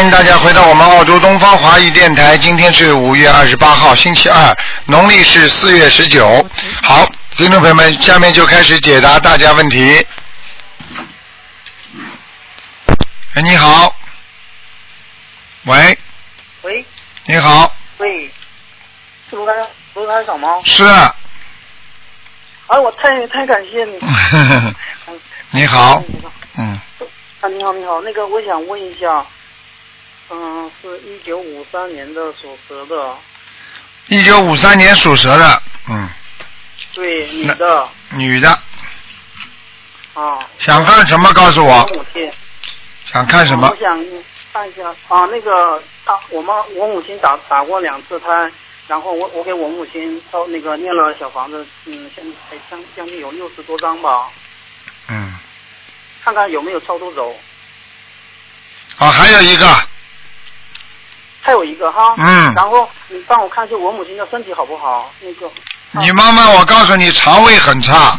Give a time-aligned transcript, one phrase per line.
[0.00, 2.36] 迎大家回到我们澳洲东方华语电台。
[2.38, 4.56] 今天是五月二十八号，星期二，
[4.86, 6.46] 农历是四月十九。
[6.82, 7.06] 好，
[7.36, 10.06] 听众朋友们，下面就开始解答大家问题。
[13.34, 13.94] 哎，你好，
[15.64, 15.98] 喂，
[16.62, 16.84] 喂
[17.26, 18.30] 你好，喂，
[19.30, 19.52] 是卢台
[19.94, 20.48] 卢台长吗？
[20.64, 23.98] 是，哎，我太太感谢你。
[24.00, 24.74] 嗯
[25.50, 26.80] 你好，你好嗯，
[27.40, 29.24] 啊，你好，你好，那个我想问一下，
[30.28, 33.16] 嗯、是一九五三年的属蛇的，
[34.08, 36.08] 一九五三年属蛇的，嗯，
[36.94, 38.50] 对，女的女的，
[40.14, 40.38] 啊。
[40.58, 42.32] 想看什么告诉我，母亲。
[43.04, 43.76] 想看什么我？
[43.76, 44.04] 想
[44.52, 48.50] 看一下啊，那个啊，我妈我母亲打打过两次胎，
[48.88, 54.28] 然后我我给我母亲烧那个念了小房子，嗯，现在将将近有六十多张吧，
[55.08, 55.38] 嗯，
[56.24, 57.32] 看看有没有超度走。
[58.98, 59.66] 啊，还有一个，
[61.46, 65.12] 还有一个哈，嗯然后你帮我看一下我母亲的身体好不好？
[65.20, 65.48] 那个，
[65.92, 68.18] 你妈妈，我告诉你，肠胃很差，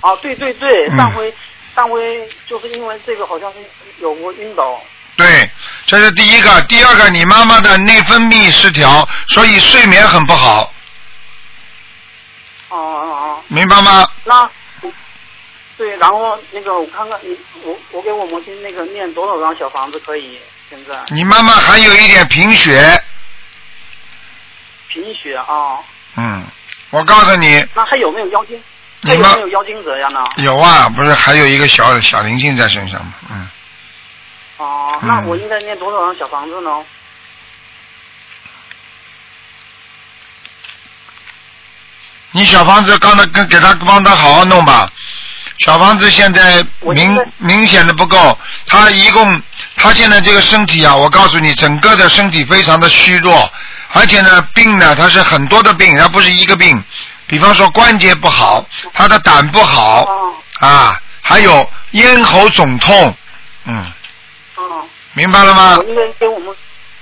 [0.00, 1.32] 啊，对对对，嗯上回、
[1.76, 3.58] 上回就是因为这个好像是
[4.00, 4.80] 有过晕倒，
[5.16, 5.48] 对，
[5.86, 6.60] 这是第一个。
[6.62, 10.72] 第二个，你妈妈的内分泌失调，所以睡眠很不好，
[12.70, 14.04] 哦哦哦，明白吗？
[14.24, 14.50] 那，
[15.76, 20.40] 对，然后那个我看看你，我我给我母亲那个念多少张小房子可以？
[20.70, 23.02] 现在你妈妈还有一点贫血，
[24.88, 25.78] 贫血啊，
[26.16, 26.44] 嗯，
[26.90, 28.62] 我告诉你，那还有没有妖精？
[29.00, 30.22] 你还有没有妖精者呀呢？
[30.36, 33.14] 有啊，不是还有一个小小灵性在身上吗？
[33.30, 33.50] 嗯，
[34.58, 36.84] 哦、嗯那我应该念多少张小房子呢？
[42.32, 44.92] 你小房子刚才跟给他帮他好好弄吧。
[45.64, 49.42] 小房子现在明明显的不够，他一共
[49.76, 53.50] 他现在这个身体啊，我告诉你，整个的身体非常的虚弱，
[53.92, 56.82] 而且呢，病呢，它是很多的病，它不是一个病。
[57.26, 63.14] 比方说关节不好，他的胆不好哦啊，还有咽喉肿痛，
[63.66, 63.84] 嗯，
[64.54, 65.84] 哦，明白了吗我？
[65.84, 66.54] 应该给我们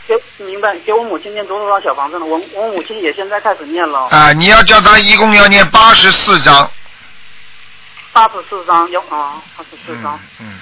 [0.08, 0.14] 给
[0.44, 2.24] 明白给我母亲念多少张小房子呢？
[2.24, 6.68] 我我母亲也现在开始念了啊，你要叫他一共要念八十四章，
[8.16, 10.58] 八十四张，要啊八十四张嗯，，嗯，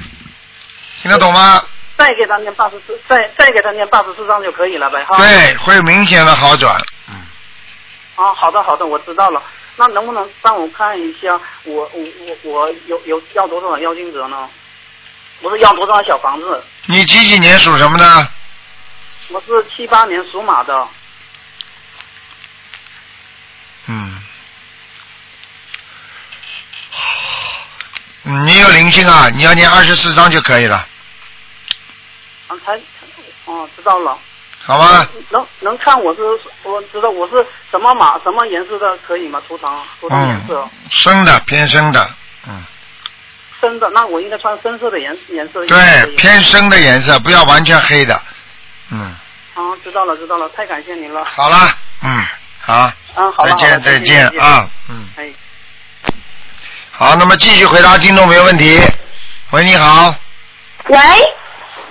[1.01, 1.65] 听得懂吗？
[1.97, 5.17] 再给他念八十四，再再给他念八十四张就可以了呗哈。。
[5.19, 6.75] 对，会明显的好转。
[7.09, 7.15] 嗯，
[8.17, 9.41] 啊，好的好的，我知道了。
[9.77, 14.51] 那能不能帮我看一下，我我我我有有要多少妖精者呢？
[15.41, 16.65] 我是要多少小房子？
[16.87, 18.29] 你几几年属什么的？
[19.29, 20.89] 我是七八年属马的。
[23.87, 24.23] 嗯，嗯
[28.25, 30.77] 你有灵性啊，你要念二十四章就可以了，
[32.49, 32.75] 啊，才
[33.45, 34.19] 哦，知道了。
[34.67, 35.07] 好吗？
[35.29, 36.23] 能能看我是
[36.63, 39.43] 我知道我是什么马什么颜色的可以吗？
[39.47, 42.11] 图腾图腾颜色、嗯，深的偏深的，
[42.49, 42.65] 嗯，
[43.61, 45.63] 深的，那我应该穿深色的颜颜色。
[45.67, 48.19] 对，偏深的颜色，不要完全黑的，
[48.91, 49.15] 嗯，
[49.55, 51.23] 啊，知道了知道了，太感谢您了。
[51.27, 51.69] 好了，
[52.03, 52.27] 嗯，
[52.59, 55.04] 好，嗯，好了再见再见见啊，嗯，哎，
[57.05, 58.81] 好，那么继续回答听众朋友问题。
[59.51, 60.15] 喂，你好，
[60.87, 60.99] 喂，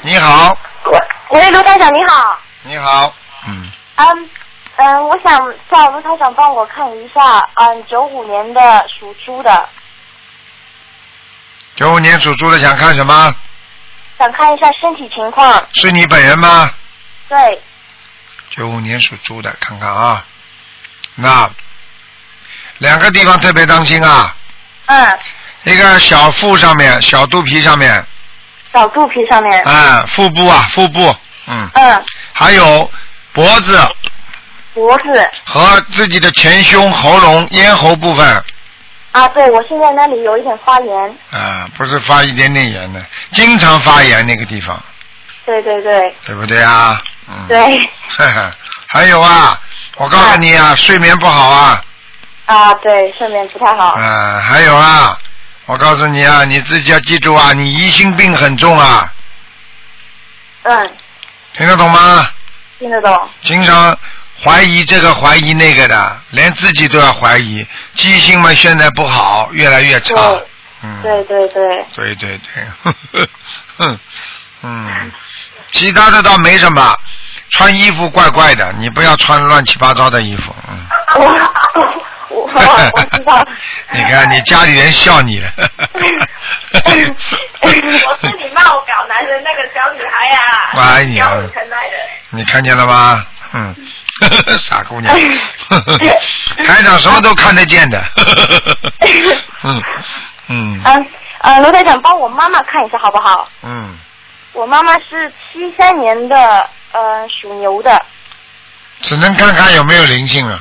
[0.01, 3.13] 你好，喂，喂，卢台长你好，你好，
[3.47, 4.29] 嗯，嗯
[4.78, 5.38] 嗯，我想
[5.72, 9.69] 叫卢台长帮我看一下，嗯，九五年的属猪的，
[11.75, 13.35] 九五年属猪的想看什么？
[14.18, 15.63] 想看一下身体情况。
[15.74, 16.74] 是你本人吗？
[17.30, 17.62] 对，
[18.50, 20.25] 九五年属猪的，看看啊，
[21.13, 21.47] 那
[22.80, 24.35] 两个地方特别当心啊，
[24.93, 25.17] 嗯，
[25.63, 28.05] 一个小腹上面，小肚皮上面，
[28.71, 31.15] 小肚皮上面，啊，腹部啊，腹部，
[31.47, 32.89] 嗯，嗯，还有
[33.33, 33.79] 脖子。
[34.75, 35.31] 脖子。
[35.45, 38.44] 和自己的前胸、喉咙、咽喉部分，
[39.13, 43.03] 啊，对我现在那里有一点发炎，啊，不是发一点点炎的，
[43.33, 44.79] 经常发炎那个地方，
[45.45, 46.15] 对对对。
[46.25, 47.01] 对不对啊？
[47.27, 47.57] 嗯，对，
[48.94, 49.59] 还有啊，
[49.97, 51.83] 我告诉你啊，睡眠不好啊，
[52.45, 55.18] 啊对，睡眠不太好，嗯，还有啊，
[55.66, 59.12] 我告诉你啊，你自己要记住啊，你疑心病很重啊，
[60.63, 60.92] 嗯，
[61.56, 62.30] 听得懂吗？
[62.80, 63.98] 听得懂，经常
[64.44, 70.13] 怀疑这个怀疑那个的，连自己都要怀疑，记性嘛现在不好，越来越差。
[70.16, 70.48] 对。
[70.86, 73.28] 嗯，对对对，对对对，呵呵
[73.78, 74.00] 哼，
[74.63, 75.12] 嗯，
[75.72, 76.94] 其他的倒没什么，
[77.51, 80.86] 穿衣服怪怪的，你不要穿乱七八糟的衣服，嗯，
[83.23, 83.45] 道。
[83.91, 85.49] 你看你家里人笑你了。
[86.73, 90.39] 我是你骂我搞男人那个小女孩呀、
[90.73, 91.95] 哎呀教你疼爱的。
[92.31, 93.25] 你看见了吗？
[93.53, 93.75] 嗯，
[94.59, 95.13] 傻姑娘。
[96.67, 98.03] 台长什么都看得见的。
[99.61, 99.83] 嗯
[100.47, 101.07] 嗯嗯
[101.41, 103.47] 呃，罗台长帮我妈妈看一下好不好？
[103.63, 103.97] 嗯，
[104.53, 106.35] 我妈妈是七三年的，
[106.93, 108.01] 呃，属牛的。
[109.01, 110.59] 只能看看有没有灵性了。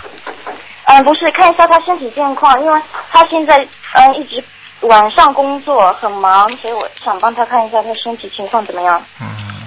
[0.85, 3.57] 嗯、不是，看一下他身体健况，因为他现在
[3.95, 4.43] 嗯、一直
[4.81, 9.03] 晚上工作很忙，所以我想帮他看一下他身体情况怎么样。
[9.21, 9.27] 嗯，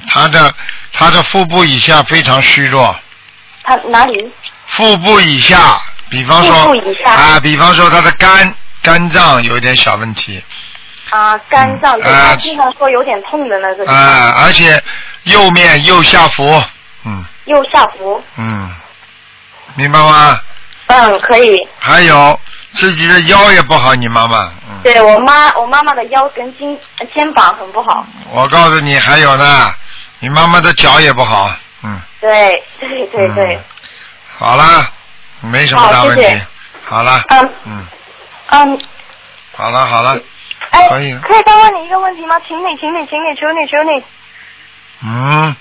[0.10, 0.54] 他的
[0.92, 2.96] 他的腹部以下非常虚弱，
[3.64, 4.32] 他哪里？
[4.68, 5.80] 腹部以下，
[6.10, 10.44] 比方说腹部以下啊，比方说他的肝肝脏有一点小问题
[11.12, 14.84] 啊、肝脏，对，啊她经常说有点痛的那个啊，而且
[15.24, 16.44] 右面右下腹，
[17.06, 18.22] 嗯右下腹。
[18.38, 18.74] 嗯，
[19.76, 20.40] 明白吗？
[20.88, 21.68] 嗯，可以。
[21.80, 22.40] 还有
[22.74, 26.78] 自己的腰也不好，你妈妈，嗯，对我妈，我妈妈的腰跟肩
[27.14, 28.06] 肩膀很不好。
[28.32, 29.74] 我告诉你还有呢，
[30.20, 31.50] 你妈妈的脚也不好，
[31.84, 33.60] 嗯，对对对对。
[34.38, 34.92] 好啦，
[35.42, 36.48] 没什么大问题，好谢谢
[36.84, 37.88] 好了，嗯嗯，
[38.50, 38.80] 嗯，
[39.56, 40.20] 好了好了，
[40.72, 42.40] 哎，可以可以再问你一个问题吗？
[42.48, 44.04] 请你，请你，请你，求你，求你。
[45.04, 45.56] 嗯，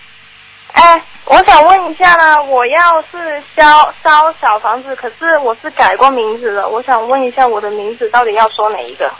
[0.75, 9.11] 哎，我想问一下呢，我要是烧烧小房子，可是我是改过名字的，我想问一下我的名字到底要说哪一个？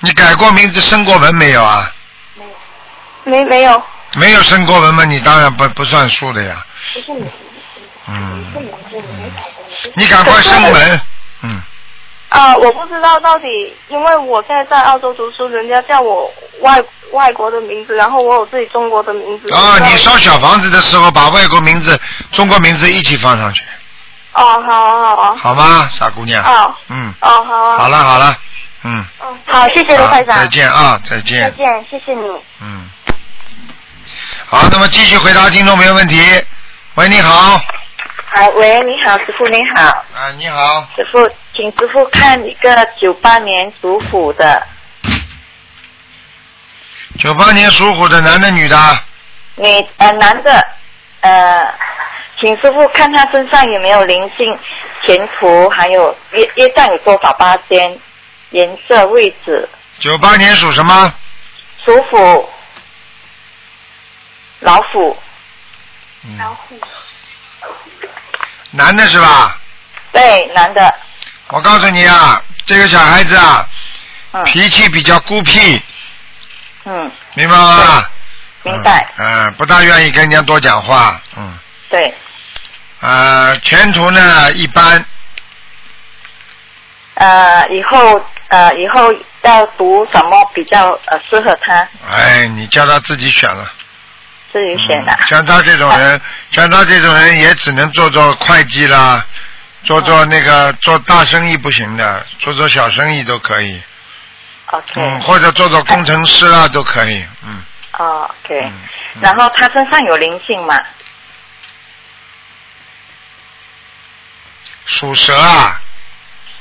[0.00, 1.92] 你改过名字升过文没有啊？
[3.24, 3.82] 没有没没有，
[4.14, 6.64] 没有升过文嘛，你当然不不算数的呀。
[6.94, 7.30] 不是你，
[8.08, 8.70] 嗯，
[9.94, 11.00] 你赶快升文。
[11.42, 11.62] 嗯，
[12.30, 16.82] 啊，我不知道到底，因为我现在在澳洲读书，人家叫我外
[17.12, 19.52] 外国的名字，然后我有自己中国的名字。
[19.54, 21.98] 啊，你烧小房子的时候把外国名字、
[22.32, 23.62] 中国名字一起放上去，
[24.32, 25.36] 哦，好啊好啊。
[25.36, 26.42] 好吗，傻姑娘？
[26.44, 27.78] 哦嗯，哦，好啊。
[27.78, 28.36] 好了好了，
[28.84, 30.38] 嗯，嗯，好，谢谢卢好台长。
[30.38, 31.86] 再见啊，再见再见。
[31.90, 32.28] 谢谢你。
[32.60, 32.88] 嗯，
[34.46, 36.20] 好，那么继续回答听众朋友问题。
[36.94, 37.60] 喂，你好。
[38.30, 39.82] 啊，喂，你好，师傅你好，
[40.14, 40.86] 啊，你好。
[40.94, 41.26] 师傅，
[41.56, 44.62] 请师傅看一个九八年属虎的
[47.18, 48.76] 九八年属虎的男的女的？
[49.56, 49.66] 女
[49.96, 50.66] 呃男的，
[51.20, 51.74] 呃，
[52.40, 54.46] 请师傅看他身上有没有灵性、
[55.04, 57.98] 前途，还有业业障有多少八间，
[58.50, 59.68] 颜色、位置，
[59.98, 61.12] 九八年属什么？
[61.84, 62.48] 属虎，
[64.60, 65.16] 老虎，
[66.22, 66.38] 嗯。
[68.70, 69.58] 男的是吧？
[70.12, 70.94] 对，男的，
[71.48, 73.66] 我告诉你啊，这个小孩子啊，
[74.32, 75.82] 嗯脾气比较孤僻，
[76.88, 78.06] 嗯，明白吗？
[78.62, 81.52] 明白，嗯、呃不大愿意跟人家多讲话，嗯，
[81.90, 82.14] 对，
[83.00, 85.04] 呃，前途呢一般，
[87.14, 89.12] 呃，以后呃以后
[89.42, 93.70] 要读什么比较呃适合他，哎，你叫他自己选了。
[94.50, 96.20] 自己选的、嗯像他这种人，
[96.50, 99.22] 像他这种人也只能做做会计啦，
[99.84, 103.80] 做做那个做大生意不行的，做做小生意都可以，
[104.70, 107.62] OK，嗯，或者做做工程师啊都可以，嗯。
[107.98, 108.72] 哦，OK，、嗯
[109.14, 109.22] 嗯。
[109.22, 110.78] 然后他身上有灵性嘛？
[114.86, 115.80] 属蛇啊，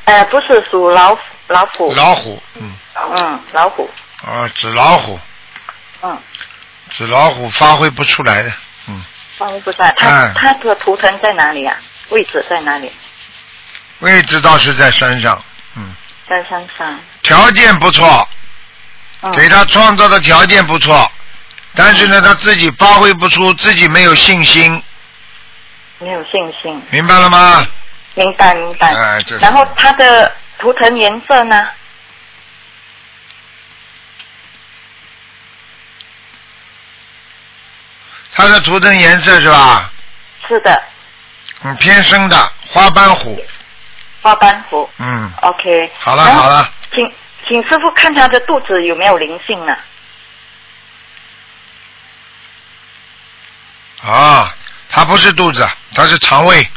[0.06, 2.74] 呃，不是属老虎老虎，老虎，嗯，
[3.16, 3.90] 嗯，老虎，
[4.26, 5.20] 啊，纸老虎，
[6.02, 6.22] 嗯，
[6.90, 8.52] 纸老虎发挥不出来的，
[8.88, 9.02] 嗯，
[9.38, 10.34] 发挥不出来，他、嗯。
[10.34, 11.78] 他的图腾在哪里啊？
[12.10, 12.92] 位置在哪里？
[14.00, 15.57] 位置倒是在山上，嗯，
[16.29, 17.00] 在山上。
[17.24, 18.27] 条件不错，
[19.22, 21.12] 嗯，给他创造的条件不错，
[21.75, 24.84] 但是呢，他自己发挥不出，自己没有信心，
[26.00, 26.81] 没有信心。
[26.89, 27.65] 明白了吗？
[28.15, 28.93] 明白明白。
[28.96, 31.67] 哎这是然后他的图腾颜色呢？
[38.34, 39.91] 它的图腾颜色是吧？
[40.48, 40.84] 是的，
[41.63, 43.43] 嗯，偏深的花斑虎，
[44.27, 44.89] 花斑虎。
[45.00, 45.89] 嗯，OK。
[46.00, 47.13] 好了好了，请
[47.48, 49.74] 请师傅看他的肚子有没有灵性呢？
[54.03, 54.53] 啊，
[54.89, 55.65] 他不是肚子，
[55.96, 56.67] 他是肠胃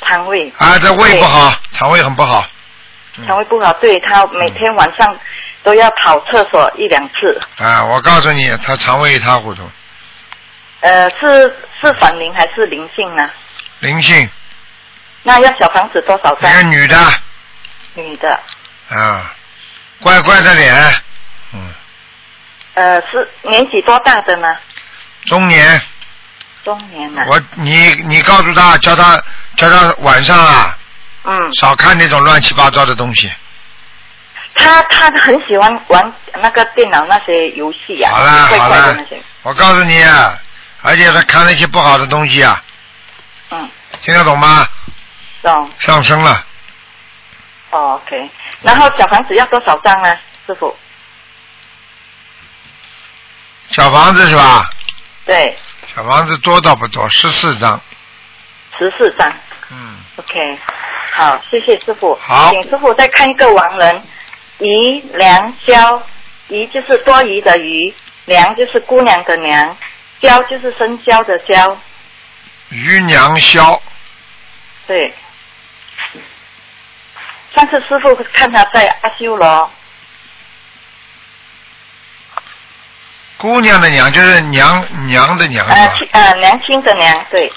[0.00, 0.50] 肠胃。
[0.56, 2.46] 啊，这胃不好，肠胃很不好，
[3.18, 5.14] 嗯肠胃不好，对他每天晚上
[5.62, 7.38] 都要跑厕所一两次。
[7.58, 9.70] 啊，我告诉你，他肠胃一塌糊涂，
[10.80, 13.30] 呃，是是反灵还是灵性呢？
[13.80, 14.28] 灵性，
[15.26, 16.70] 那要小房子多少一个张？
[16.70, 16.96] 女的
[17.94, 18.40] 女的，
[18.90, 19.32] 啊，
[20.00, 20.94] 怪怪的脸，
[21.54, 21.74] 嗯，
[22.74, 24.46] 呃，是年纪多大的呢？
[25.24, 25.80] 中年，
[26.62, 27.22] 中年呢？
[27.26, 29.22] 我你你告诉他，叫他
[29.56, 30.78] 叫他晚上啊，
[31.24, 33.32] 嗯，少看那种乱七八糟的东西。
[34.56, 38.96] 他他很喜欢玩那个电脑那些游戏呀、好了怪好了
[39.42, 40.38] 我告诉你啊，
[40.82, 42.62] 而且他看那些不好的东西啊，
[43.50, 43.68] 嗯，
[44.02, 44.66] 听得懂吗？
[45.44, 45.70] 懂。
[45.78, 46.44] 上升了，
[47.70, 48.30] 哦 OK，
[48.62, 50.76] 然后小房子要多少张呢，师傅？
[53.70, 54.68] 小房子是吧？
[55.24, 55.56] 对，
[55.94, 57.80] 小房子多倒不多，十四张。
[58.78, 59.32] 十四张。
[59.70, 60.58] 嗯，OK，
[61.12, 62.14] 好，谢谢师傅。
[62.20, 64.02] 好请师傅再看一个亡人，
[64.58, 66.02] 余良霄，
[66.48, 67.94] 余就是多余的余，
[68.26, 69.76] 娘就是姑娘的娘，
[70.20, 71.78] 娇就是生肖的娇。
[72.68, 73.80] 余娘霄，
[74.86, 75.14] 对。
[77.54, 79.70] 上次师傅看他在阿修罗，
[83.36, 85.64] 姑娘的娘就是娘娘的娘？
[85.96, 87.52] 亲呃娘亲的娘，对，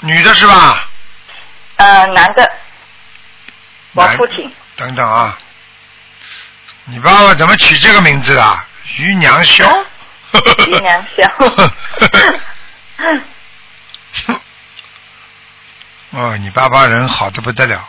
[0.00, 0.88] 女的是吧？
[1.76, 2.48] 呃男的，
[3.94, 5.36] 我父亲，等等啊，
[6.84, 8.64] 你爸爸怎么取这个名字啊？
[8.98, 9.84] 于娘霄。
[10.66, 11.28] 余娘霄。
[16.10, 17.88] 哦，你爸爸人好的不得了，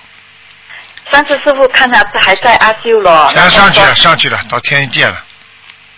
[1.11, 5.23] 上次师傅看他还在阿修罗，他上去了，上去了，到天界了，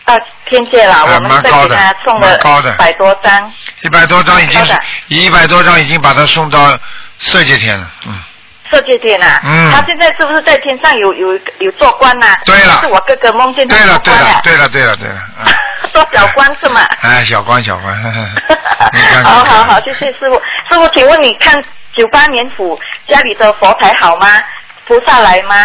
[0.05, 4.65] 到天界了，哎我们再给他送了一百多张，一百多张已经
[5.07, 6.79] 一百多张已经把他送到
[7.19, 8.17] 色界天了，嗯，
[8.71, 9.71] 色界天呐、嗯。
[9.71, 12.79] 他现在是不是在天上有有有做官呐、对了。
[12.81, 15.45] 是我哥哥梦见他对了对了对了对了对了，啊
[15.93, 16.81] 做小官是吗？
[17.01, 17.95] 哎，小官小官，
[19.23, 20.35] 好好好，谢谢师傅。
[20.69, 21.53] 师傅，请问你看
[21.95, 24.27] 九八年府家里的佛台好吗？
[24.87, 25.55] 菩萨来吗？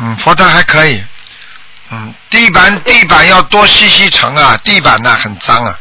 [0.00, 1.02] 嗯，佛台还可以，
[1.90, 5.78] 嗯，地板地板要多吸吸尘啊，地板呐很脏啊，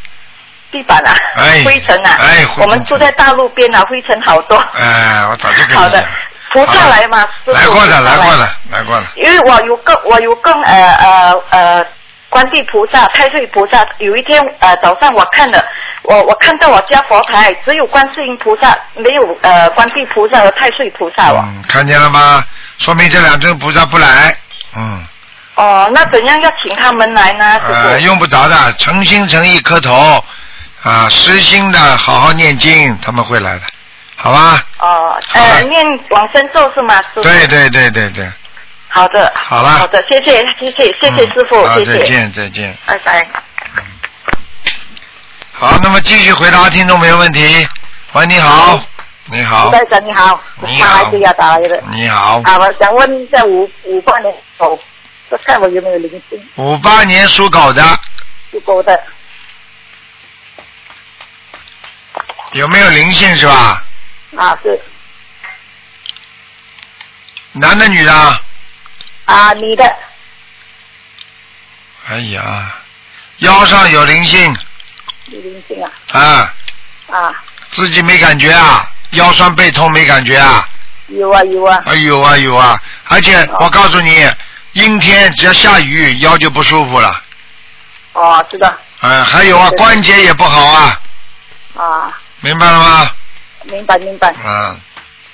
[0.71, 4.57] 地板啊，哎灰尘啊，哎我们住在大路边啊，灰尘好多。
[4.77, 6.03] 哎，我早就跟你讲好的，
[6.51, 7.25] 菩萨来嘛？
[7.45, 11.85] 师来过了来过了来过了，因为我有个我有个呃呃呃
[12.29, 13.85] 观地菩萨、太岁菩萨。
[13.99, 15.63] 有一天呃早上我看了，
[16.03, 21.37] 我我看到我家佛台只有观世音菩萨，没有呃观地菩萨和太岁菩萨哦。
[21.41, 22.43] 嗯，看见了吗？
[22.77, 24.35] 说明这两尊菩萨不来，
[24.75, 25.05] 嗯。
[25.55, 27.59] 哦，那怎样要请他们来呢？
[27.67, 30.23] 呃，用不着的，诚心诚意磕头，
[30.87, 33.61] 啊，实心的好好念经，他们会来的，
[34.15, 34.63] 好吧？
[34.79, 36.95] 哦，呃，念往生咒是吗？
[37.01, 37.23] 师傅。
[37.23, 38.31] 对对对对对，
[38.87, 39.29] 好的。
[39.35, 41.97] 好了好的，谢谢谢谢谢谢嗯师傅，谢谢。
[41.97, 42.77] 再见再见。
[42.85, 43.27] 拜拜。
[45.51, 47.67] 好，那么继续回答听众朋友问题。
[48.13, 48.79] 喂，你好，
[49.25, 51.83] 你好，台长你好，你好马来西亚打来的。
[51.91, 54.79] 你好，啊，我想问一下五五八年狗，
[55.29, 57.83] 这看我有没有灵性，五八年属狗的
[58.51, 58.97] 属狗的，
[62.53, 63.83] 有没有灵性是吧？
[64.37, 64.79] 啊是。
[67.53, 68.41] 男的女的？
[69.25, 69.83] 啊女的。
[72.07, 72.73] 哎呀，
[73.39, 74.55] 腰上有灵性？
[75.27, 75.91] 有灵性啊。
[76.11, 76.53] 啊，
[77.11, 77.43] 啊。
[77.71, 80.67] 自己没感觉啊，腰酸背痛没感觉啊？
[81.07, 81.83] 有啊有啊。
[81.85, 84.25] 啊有啊有啊，而且我告诉你，
[84.73, 87.23] 阴天只要下雨，腰就不舒服了。
[88.13, 91.01] 哦知道嗯，还有啊，关节也不好啊，
[91.75, 93.11] 啊明白了吗？
[93.63, 94.33] 明白明白。
[94.45, 94.79] 嗯，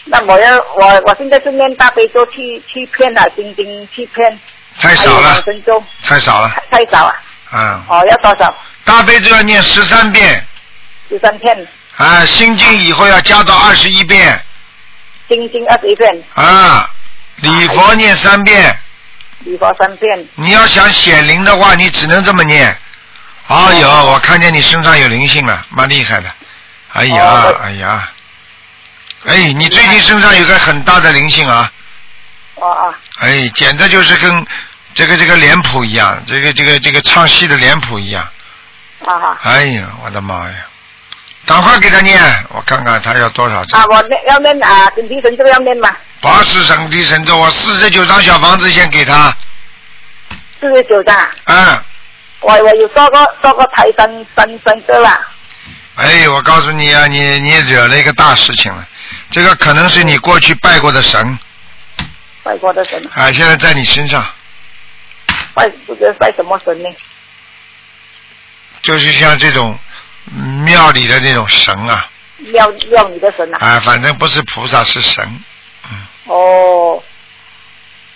[0.05, 4.39] 那我要我我现在是念大悲咒七七篇啊，心经七篇，
[4.79, 6.49] 太少了还有往，生咒太少了。
[6.71, 7.15] 太太少啊。
[7.53, 8.55] 嗯，哦要多少？
[8.83, 10.43] 大悲咒要念十三遍，
[11.07, 11.67] 十三遍，
[11.97, 14.43] 啊，心经以后要加到二十一遍，
[15.27, 16.89] 心经二十一遍，啊，
[17.35, 18.79] 礼佛念三遍。
[19.41, 20.27] 礼佛三遍。
[20.35, 22.75] 你要想显灵的话，你只能这么念。
[23.47, 26.29] 哎呦，哦我看见你身上有灵性了，蛮厉害的。
[26.93, 28.09] 哎呀哦，哎呀，
[29.25, 31.71] 哎，你最近身上有个很大的灵性啊，
[32.55, 34.45] 哦啊哎，简直就是跟
[34.93, 38.27] 这个这个脸谱一样，这个这个这个唱戏的脸谱一样。
[39.05, 40.55] 啊啊哎呀，我的妈呀！
[41.45, 42.17] 赶快给他念，
[42.49, 43.83] 我看看他要多少啊张。！
[43.89, 45.89] 我念要念啊，准提神咒要念嘛？
[46.21, 49.35] 八十神地神咒，我四十九张小房子先给他。
[50.61, 51.29] 四十九张啊。
[51.45, 51.83] 嗯，
[52.39, 55.19] 我我有做过做过台山三三个啦，
[55.95, 58.87] 哎，我告诉你啊，你你惹了一个大事情了。
[59.29, 61.37] 这个可能是你过去拜过的神。
[62.43, 64.21] 拜过的神，啊，现在在你身上，
[65.53, 66.89] 拜不知道拜什么神呢？
[68.81, 69.79] 就是像这种
[70.65, 72.09] 庙里的那种神啊，
[72.51, 73.57] 庙庙里的神啊！
[73.65, 75.43] 啊，反正不是菩萨是神，
[76.25, 77.01] 哦，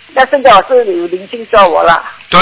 [0.08, 2.38] 那现在我是有灵性叫我了，对，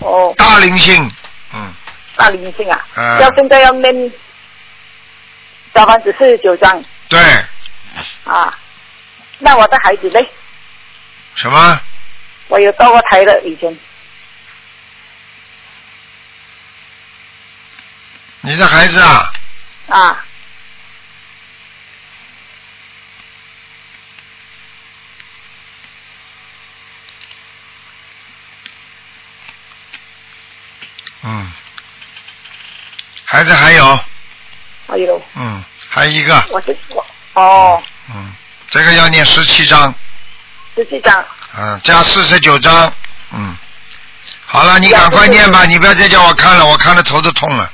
[0.00, 1.08] 哦，大灵性，
[1.54, 1.72] 嗯，
[2.16, 4.12] 大灵性啊，嗯要现在要念
[5.74, 7.18] 小房子四十九张对，
[8.24, 8.58] 啊。
[9.38, 10.18] 那我的孩子呢？
[11.34, 11.80] 什么？
[12.48, 13.76] 我有到过台的以前，
[18.40, 19.32] 你的孩子啊，
[19.88, 20.24] 啊，
[31.24, 31.52] 嗯，
[33.36, 34.00] 孩子还有，
[34.88, 38.32] 还有，嗯，还有一个，我是我哦，嗯，
[38.70, 39.94] 这个要念十七章，
[40.74, 41.22] 十七章。
[41.54, 42.90] 嗯，加四十九章，
[43.34, 43.54] 嗯，
[44.46, 47.70] 好了，你赶快念吧，你不要再叫我看了，我看的头都痛了，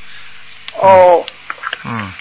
[0.80, 1.24] 哦，
[1.84, 2.12] 嗯，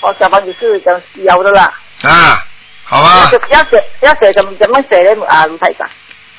[0.00, 1.72] 我小房子是讲有的啦。
[2.02, 2.44] 啊，
[2.82, 5.88] 好吧，要写要写怎么怎么写的啊，卢台长？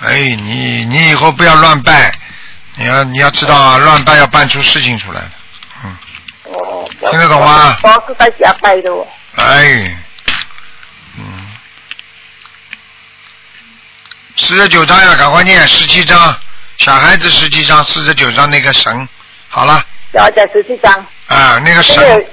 [0.02, 2.14] 哎，你你以后不要乱拜，
[2.76, 5.43] 你要你要知道啊，乱拜要办出事情出来的，嗯，
[6.54, 9.08] 哦，听得懂吗我是在家拜的哦。
[9.36, 9.98] 哎，
[11.18, 11.52] 嗯，
[14.38, 16.36] 四十九章呀，赶快念十七章，
[16.78, 19.08] 小孩子十七章，四十九章那个神，
[19.50, 19.84] 好了，
[20.14, 20.94] 要讲十七章，
[21.28, 22.26] 啊，那个这神，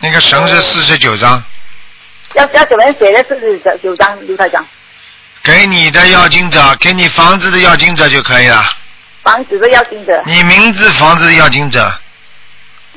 [0.00, 1.42] 那个神是四十九章，
[2.34, 4.66] 要要怎么写的四十九章，刘台长？
[5.44, 8.68] 给你的要经者，给你房子的要经者就可以了，
[9.22, 11.90] 房子的要经者，你名字房子的要经者，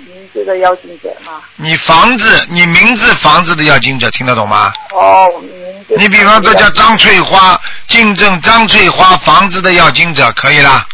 [0.08, 1.41] 名字的要经者吗。
[1.55, 4.74] 你房子你名字房子的要经者，听得懂吗？
[4.91, 5.96] 哦，名字。
[5.98, 10.86] 你比方说叫张翠花，竞争张翠花房子的要经者，可以啦，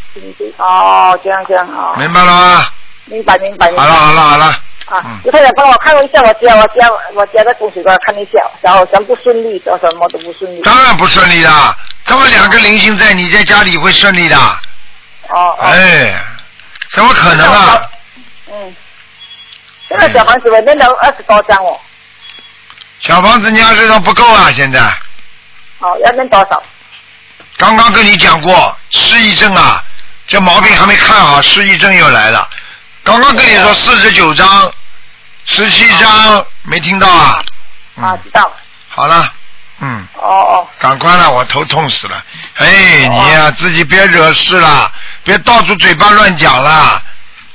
[0.58, 1.96] 哦，这样这样哦。
[1.98, 2.66] 明白了吗？
[3.06, 3.84] 明白明白明白。
[3.84, 4.46] 好了好了好了，
[4.88, 10.62] 啊你快点帮我看一下我家我家我家的东西，给我看一下，然后全部顺利，说什么都不顺利。
[10.62, 14.36] 当然不顺利啦，这么两个灵性在你在家里会顺利的，
[15.30, 15.58] 哦哦。
[15.62, 16.22] 哎，
[16.92, 17.82] 怎么可能啊？
[18.52, 18.76] 嗯。
[19.90, 21.80] 这个小房子我念了二十多张哦，
[23.00, 24.80] 小房子你二十张不够啊，现在
[25.80, 26.62] 好要念多少？
[27.58, 29.84] 刚刚跟你讲过失忆症啊，
[30.28, 32.48] 这毛病还没看好，失忆症又来了。
[33.04, 34.72] 刚刚跟你说四十九章，
[35.46, 37.42] 十七章没听到啊？
[37.96, 38.52] 啊，嗯，知道。
[38.90, 39.34] 好了，
[39.80, 40.06] 嗯。
[40.16, 42.24] 哦哦，赶快了，我头痛死了。
[42.56, 44.92] 哎，你呀、自己别惹事了，
[45.24, 47.02] 别到处嘴巴乱讲了。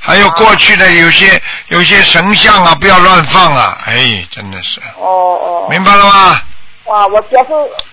[0.05, 3.79] 还有过去的有些有些神像啊，不要乱放啊！
[3.87, 5.67] 哎，真的是，哦哦。
[5.71, 6.41] 明白了吗？
[6.87, 7.51] 哇，我家是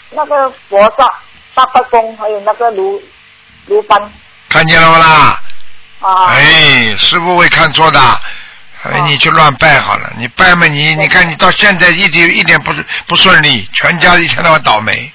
[0.09, 1.07] 那个佛萨、
[1.53, 2.99] 大伯公，还有那个卢
[3.67, 4.11] 卢班
[4.49, 5.39] 看见了不啦？
[6.01, 6.25] 啊。
[6.29, 7.99] 哎，师傅会看错的。
[8.81, 12.73] 哎，哦你去乱拜好了，你拜嘛你，你看你到现在一点一点不
[13.05, 15.11] 不顺利，全家一天到晚倒霉。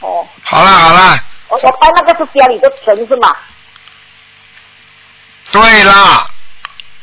[0.00, 3.28] 哦，好了好了，我我拜那个是家里的神是吗？
[5.54, 6.26] 对啦，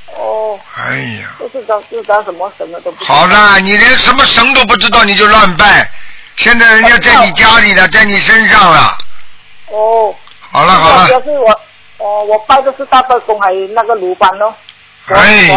[0.08, 1.30] 哦，哎呀。
[1.38, 3.16] 不知道不知道什么神了都不知道。
[3.16, 5.90] 好了，你连什么神都不知道，你就乱拜。
[6.36, 8.98] 现在人家在你家里了，在你身上了。
[9.68, 10.14] 哦。
[10.52, 11.50] 好了好了，就是我，
[12.00, 14.54] 哦，我拜的是大伯公，还有那个鲁班咯。
[15.08, 15.48] 哎。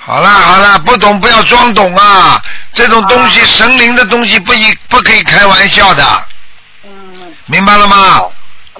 [0.00, 2.40] 好啦好啦，不懂不要装懂啊！
[2.72, 6.04] 这种东西，神灵的东西不一不可以开玩笑的，
[6.84, 7.34] 嗯。
[7.46, 8.32] 明白了吗好？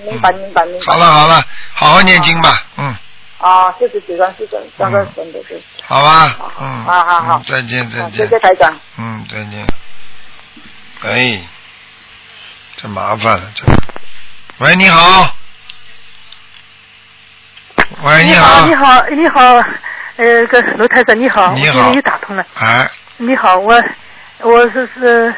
[0.04, 0.84] 明白明白明白。
[0.86, 2.94] 好了好了，好好念经吧，嗯，
[3.38, 5.60] 啊，四十几张是真，那个真的是。
[5.84, 8.74] 好吧，嗯，好好好嗯再见再见谢，谢台长。
[8.98, 9.66] 嗯，再见。
[11.02, 11.40] 哎，
[12.76, 13.64] 这麻烦了，这。
[14.64, 15.34] 喂，你好。
[18.02, 18.66] 喂，你好。
[18.66, 19.40] 你好，你好，
[20.16, 22.44] 呃，个卢台长你好，你好我现在又打通了。
[22.60, 23.82] 哎，你好，我
[24.40, 25.34] 我是是，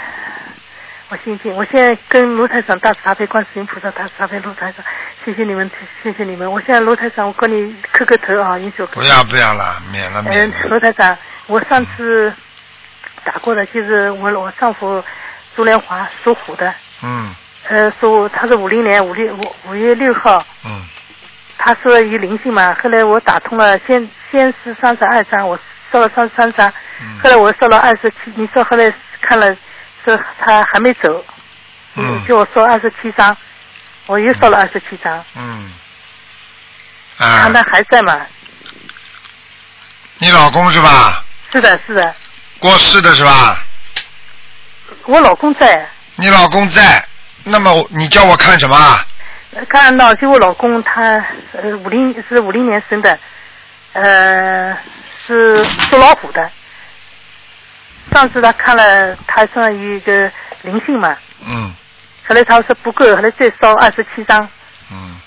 [1.11, 4.85] 我姓金，我现在跟卢台长大慈大悲观世音菩萨大慈大悲卢台长，
[5.25, 5.69] 谢谢你们，
[6.05, 6.51] 谢谢你们。
[6.51, 8.87] 我现在卢台长，我跟你磕个头啊，你说。
[8.87, 10.69] 不要不要了，免了免嗯，了。
[10.69, 11.19] 卢台长，
[11.49, 12.33] 我上次
[13.25, 15.03] 打过的，就是我我丈夫
[15.57, 17.35] 朱连华属虎的，嗯
[17.69, 20.85] 呃，属他是五零年五六五五月六号，嗯
[21.59, 25.59] 他说有灵性嘛，后来我打通了，先先是三十二张，我
[25.91, 29.57] 烧了三十三张，嗯后来我烧了二十七，你说后来看了
[30.05, 31.25] 说他还没走，
[31.95, 33.37] 嗯就我说二十七张，
[34.07, 35.73] 我又烧了二十七张，嗯。
[37.19, 38.19] 啊他，那还在吗？
[40.19, 41.23] 你老公是吧？
[41.53, 42.15] 是的，是的，
[42.59, 43.63] 过世的是吧？
[45.07, 47.07] 我老公在，你老公在，
[47.45, 49.05] 那么你叫我看什么啊？
[49.69, 51.13] 看到就我老公他
[51.53, 53.19] 呃五零是五零年生的，
[53.93, 54.77] 呃
[55.19, 56.51] 是属老虎的。
[58.13, 60.31] 上次他看了，他身上有一个
[60.63, 61.75] 灵性嘛，嗯
[62.27, 64.49] 后来他说不够，后来再烧二十七张。
[64.93, 65.21] 嗯。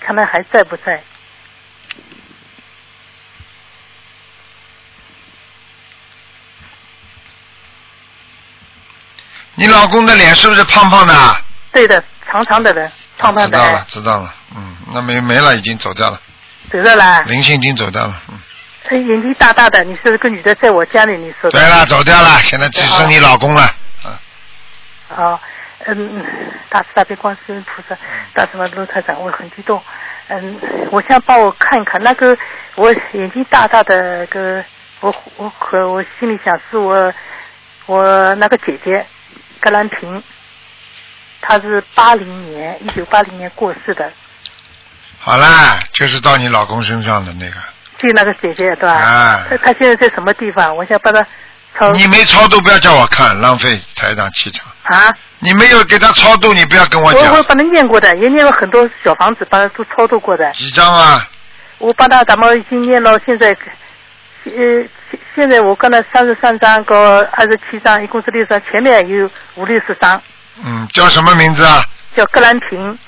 [0.00, 1.00] 看他还在不在？
[9.54, 11.14] 你老公的脸是不是胖胖的？
[11.72, 13.58] 对的，长长的人，胖胖的。
[13.58, 14.34] 知道了，知道了。
[14.56, 16.20] 嗯，那没没了，已经走掉了。
[16.72, 17.22] 走掉了。
[17.24, 18.22] 灵性已经走掉了。
[18.28, 18.38] 嗯。
[18.96, 21.16] 眼睛大大的，你是不是个女的在我家里？
[21.16, 21.58] 你说的。
[21.58, 23.74] 对了，走掉了，现在只剩你老公了。
[24.04, 24.12] 嗯。
[25.16, 25.40] 哦，
[25.86, 26.24] 嗯，
[26.68, 27.96] 大慈大悲观世音菩萨，
[28.32, 29.82] 大慈大悲卢台长，我很激动。
[30.28, 30.58] 嗯，
[30.90, 32.36] 我想帮我看一看那个
[32.74, 34.64] 我眼睛大大的个，
[35.00, 37.12] 我我可我心里想是我
[37.86, 39.06] 我那个姐姐。
[39.60, 40.22] 格兰平，
[41.40, 44.08] 她是八零年，一九八零年过世的。
[45.18, 47.56] 好啦，就是到你老公身上的那个。
[47.98, 48.94] 就那个姐姐对吧？
[48.94, 49.46] 啊。
[49.50, 50.76] 他他现在在什么地方？
[50.76, 51.26] 我想把他
[51.78, 51.92] 超。
[51.92, 54.66] 你没超度，不要叫我看，浪费台长气场。
[54.84, 55.12] 啊。
[55.40, 57.32] 你没有给他超度，你不要跟我讲。
[57.32, 60.50] 我我帮他念过的，也念了很多小房子，帮他都超度过的。
[60.52, 61.22] 几张啊？
[61.78, 63.56] 我帮他咱们已经念到，现在。
[64.44, 64.52] 呃，
[65.10, 70.20] 现现在我跟他三十三张和二十七张，一共是六张，前面有五六十张。
[70.64, 71.84] 嗯，叫什么名字啊？
[72.16, 72.98] 叫格兰平，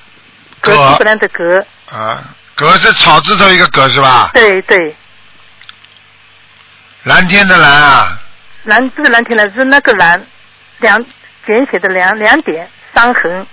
[0.60, 1.64] 格格兰的格。
[1.96, 2.22] 啊，
[2.60, 4.30] 格是草字头一个格是吧？
[4.34, 4.94] 对对。
[7.04, 8.18] 蓝天的蓝啊。
[8.64, 10.26] 蓝这个蓝天呢是那个蓝，
[10.80, 11.02] 两
[11.46, 13.46] 简写的两两点三横。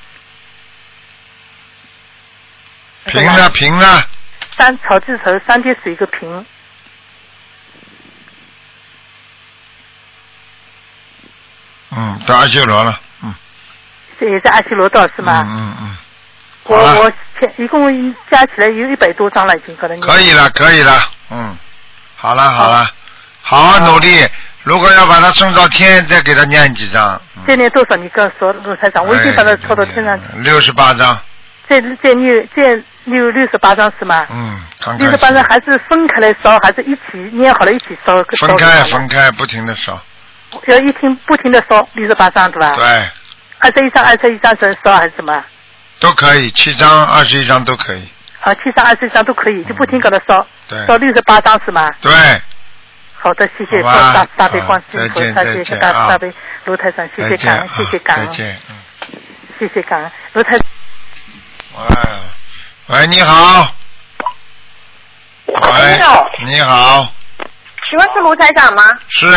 [3.06, 4.04] 平呢平呢。
[4.58, 6.46] 三草字头三点水一个平。
[11.92, 13.34] 嗯，到阿修罗了，嗯。
[14.20, 15.46] 这也是阿修罗道是吗？
[15.48, 15.98] 嗯嗯嗯。
[16.68, 20.00] 我我前一共加起来有一百多张了，已经可能。
[20.02, 20.94] 可以了，可以了，
[21.32, 21.58] 嗯。
[22.16, 22.90] 好了好了，
[23.42, 24.28] 好好努力。
[24.64, 27.22] 如果要把它送到天，再给他念几张。
[27.48, 27.96] 再念多少？
[27.96, 30.24] 你告诉我，陆台长，我已经把他抄到天上去。
[30.40, 31.18] 六十八张。
[31.70, 34.26] 再再念再念六十八张是吗？
[34.30, 34.60] 嗯，
[34.98, 38.22] 六十八张还是分开来烧，还是一起念好了一起烧？
[38.40, 40.02] 分开分开，不停的烧。
[40.66, 42.76] 要一听不停的烧六十八张对吧？
[42.76, 42.86] 对。
[43.60, 45.44] 二十一张，二十一张是烧还是什么？
[46.00, 48.08] 都可以，七张、二十一张都可以。
[48.42, 50.46] 啊，七张、二十一张都可以，就不停给他烧。
[50.88, 51.92] 烧六十八张是吗？
[52.02, 52.12] 对。
[53.20, 56.32] 好的，谢谢大大悲观世音菩萨，谢谢大大悲
[56.66, 58.28] 卢台长，谢谢感恩，谢谢感恩。
[58.28, 58.58] 再见。
[59.60, 60.56] 谢谢感恩，卢台。
[61.76, 61.86] 喂，
[62.88, 63.74] 喂，你好。
[65.48, 66.00] 喂。
[66.46, 67.12] 你好。
[67.90, 68.84] 请问是卢台长吗？
[69.10, 69.36] 是是。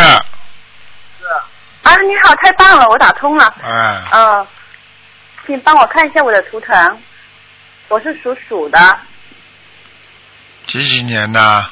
[1.83, 3.53] 啊，你好，太棒了，我打通了。
[3.63, 4.03] 哎。
[4.11, 4.47] 嗯，
[5.51, 7.01] 请帮我看一下我的图腾，
[7.89, 8.99] 我是属鼠的。
[10.65, 11.69] 几几年的？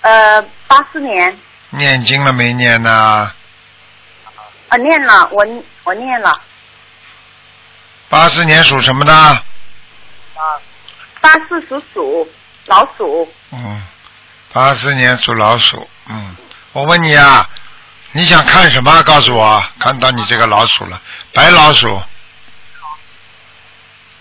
[0.00, 1.38] 呃，八四年。
[1.70, 3.32] 念经了没念呢？
[4.70, 5.46] 啊，念了，我
[5.84, 6.36] 我念了。
[8.08, 9.14] 八四年属什么的？
[9.14, 9.40] 啊。
[11.20, 12.28] 八四属鼠，
[12.66, 13.32] 老鼠。
[13.52, 13.80] 嗯，
[14.52, 16.34] 八四年属老鼠，嗯，
[16.72, 17.48] 我问你啊。
[18.16, 19.02] 你想看什么？
[19.02, 21.00] 告诉我，看到你这个老鼠了，
[21.32, 22.00] 白老鼠。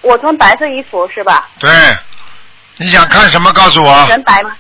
[0.01, 1.47] 我穿白色衣服是吧？
[1.60, 1.71] 对，
[2.77, 3.53] 你想看什么？
[3.53, 4.06] 告诉我。
[4.08, 4.51] 全白吗？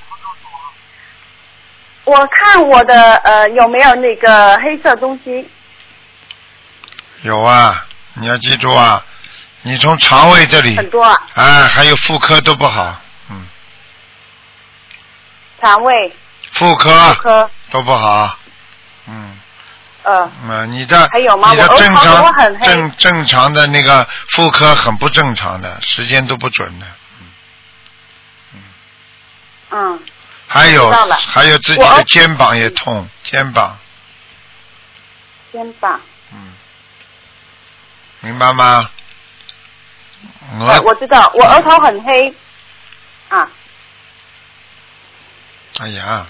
[2.03, 5.49] 我看我的呃有没有那个黑色东西？
[7.23, 9.03] 有啊，你要记住啊，
[9.63, 11.19] 你从肠胃这里很多啊，
[11.73, 12.95] 还有妇科都不好，
[13.31, 13.47] 嗯。
[15.59, 16.15] 肠胃。
[16.51, 17.13] 妇科。
[17.15, 17.49] 妇科。
[17.71, 18.37] 都不好。
[19.07, 19.37] 嗯，
[20.03, 21.51] 呃，嗯，你的还有吗？
[21.51, 26.85] 你的正常正正常的那个妇科很不正常的，时间都不准的，
[28.53, 28.63] 嗯。
[29.71, 29.99] 嗯，
[30.47, 30.89] 还有
[31.25, 33.77] 还有自己的肩膀也痛，肩膀，
[35.51, 35.99] 肩膀，
[36.31, 36.53] 嗯，
[38.21, 38.89] 明白吗？
[40.59, 42.33] 我我知道，我额头很黑，
[43.29, 43.49] 啊，
[45.79, 46.25] 哎呀。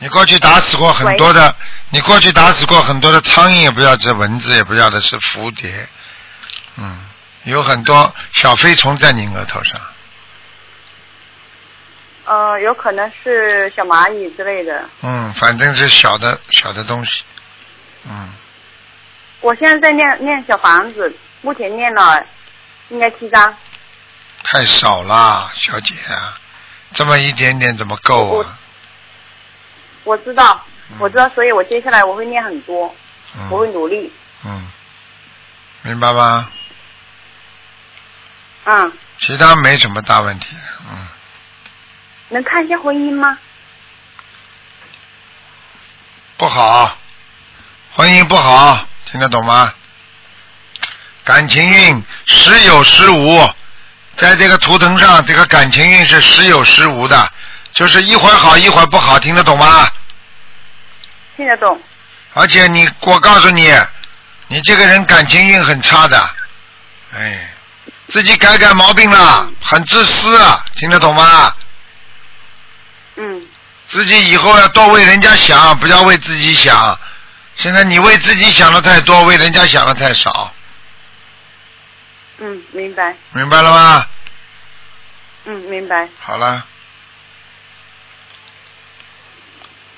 [0.00, 1.54] 你过去打死过很多的，
[1.90, 5.88] 你过去打死过很多的苍蝇，也不要这蚊子，也不要的是蝴蝶，
[6.76, 7.04] 嗯，
[7.44, 9.80] 有很多小飞虫在你额头上。
[12.26, 14.84] 呃，有可能是小蚂蚁之类的。
[15.02, 17.22] 嗯，反正是小的小的东西，
[18.04, 18.32] 嗯。
[19.40, 22.24] 我现在在念念小房子，目前念了
[22.90, 23.56] 应该七张。
[24.44, 25.94] 太少啦，小姐，
[26.92, 28.58] 这么一点点怎么够啊？
[30.08, 30.64] 我知道，
[30.98, 32.94] 我知道，所以我接下来我会念很多，
[33.50, 34.10] 我会努力。
[34.42, 34.66] 嗯，
[35.82, 36.50] 明白吗？
[38.64, 38.92] 嗯。
[39.18, 40.56] 其他没什么大问题，
[40.90, 41.06] 嗯。
[42.30, 43.36] 能看一下婚姻吗？
[46.38, 46.96] 不好，
[47.92, 49.74] 婚姻不好，听得懂吗？
[51.24, 53.46] 感情运时有时无，
[54.16, 57.30] 在这个图腾上，这个感情运是时有时无的，
[57.78, 59.88] 就是一会儿好一会儿不好，听得懂吗？
[61.36, 61.80] 听得懂。
[62.34, 63.72] 而且你，我告诉你，
[64.48, 66.30] 你这个人感情运很差的，
[67.14, 67.48] 哎，
[68.08, 71.54] 自己改改毛病了，很自私啊，听得懂吗？
[73.14, 73.46] 嗯
[73.86, 76.98] 自己以后要多为人家想，不要为自己想。
[77.54, 80.52] 现在你为自己想的太多，为人家想的太少，
[82.38, 83.14] 嗯，明白。
[83.30, 84.06] 明白了吗？
[85.44, 86.08] 嗯，明白。
[86.20, 86.66] 好了，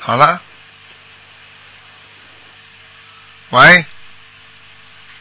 [0.00, 0.40] 好了，
[3.50, 3.84] 喂，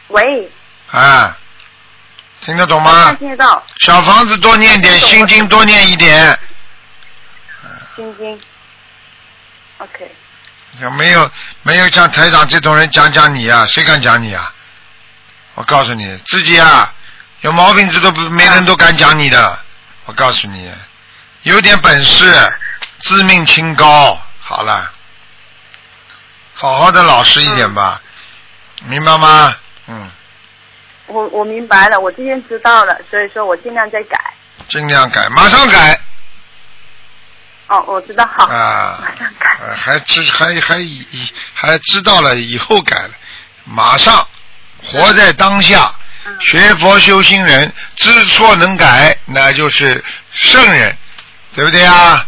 [0.08, 0.50] 喂，
[0.90, 1.36] 啊，
[2.40, 3.12] 听得懂吗？
[3.18, 3.62] 听得到。
[3.80, 6.38] 小房子多念点，心经多念一点。
[7.94, 8.40] 心经。
[9.78, 10.10] OK。
[10.80, 11.30] 有没有
[11.62, 13.66] 没有像台长这种人讲讲你啊？
[13.66, 14.52] 谁敢讲你啊？
[15.54, 16.90] 我告诉你，自己啊
[17.42, 19.58] 有毛病，这都不没人都敢讲你的。
[20.06, 20.72] 我告诉你，
[21.42, 22.58] 有点本事，
[23.00, 24.18] 自命清高。
[24.50, 24.90] 好了，
[26.54, 28.02] 好好的老实一点吧，
[28.82, 29.54] 明白吗？
[29.86, 30.10] 嗯，
[31.06, 34.18] 我我明白了，我今天知道了，所以说我尽量在改。
[34.68, 36.00] 尽量改，马上改。
[37.68, 39.56] 哦，我知道，好，啊马上改。
[39.60, 41.06] 呃还知还还以
[41.54, 43.10] 还知道了以后改了，
[43.62, 44.26] 马上
[44.82, 46.36] 活在当下，嗯。
[46.40, 50.96] 学佛修心人知错能改，那就是圣人，
[51.54, 52.26] 对不对啊？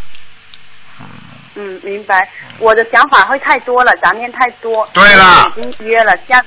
[1.55, 2.27] 嗯，明白。
[2.59, 4.87] 我的想法会太多了，杂念太多。
[4.93, 6.43] 对了已经约了，下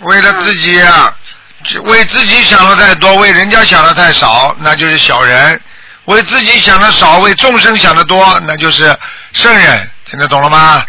[0.00, 1.16] 为了自己啊，
[1.64, 5.56] 只为自己想的太多，为人家想的太少，那就是小人；
[6.04, 8.96] 为自己想的少，为众生想的多，那就是
[9.32, 9.90] 圣人。
[10.04, 10.82] 听得懂了吗？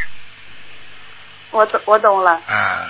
[1.52, 2.32] 我懂，我懂了。
[2.48, 2.90] 啊，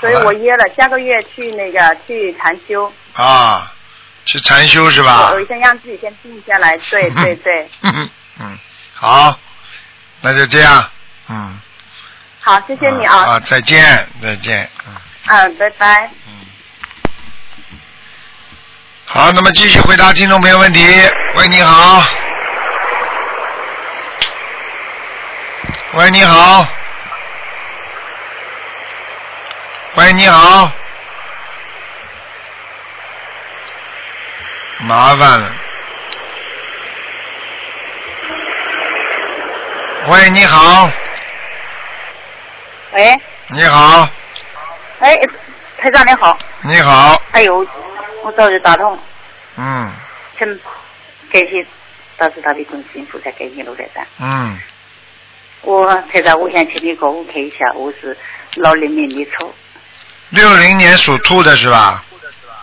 [0.00, 3.70] 所以我约了下个月去那个去禅修，啊，
[4.24, 5.44] 去禅修是吧我？
[5.44, 6.76] 先让自己先定下来。
[6.90, 8.10] 对对对， 嗯
[8.40, 8.58] 嗯，
[8.94, 9.38] 好，
[10.20, 10.90] 那就这样，
[11.28, 11.60] 嗯。
[12.40, 13.16] 好，谢谢你啊。
[13.16, 14.94] 啊，再见，再见，嗯。
[15.26, 16.10] 嗯，拜拜。
[16.26, 16.32] 嗯
[19.06, 20.80] 好，那么继续回答听众朋友问题。
[21.34, 22.04] 喂，你好。
[25.94, 26.66] 喂，你好。
[29.96, 30.70] 喂，你好。
[34.78, 35.52] 麻烦了。
[40.08, 40.90] 喂，你好，
[42.94, 44.08] 喂，你好，
[45.00, 45.14] 哎，
[45.78, 47.66] 台长你好，你好，哎呦，
[48.24, 48.98] 我早就打通，
[49.56, 49.92] 嗯。
[50.38, 50.48] 请
[51.30, 51.64] 感谢
[52.16, 54.02] 大慈大悲观世音菩萨，感谢卢台长。
[54.18, 54.58] 嗯，
[55.62, 58.16] 我台长，我想请你给我看一下，我是
[58.56, 59.52] 老零年的兔，
[60.30, 62.02] 六零年属兔的是吧？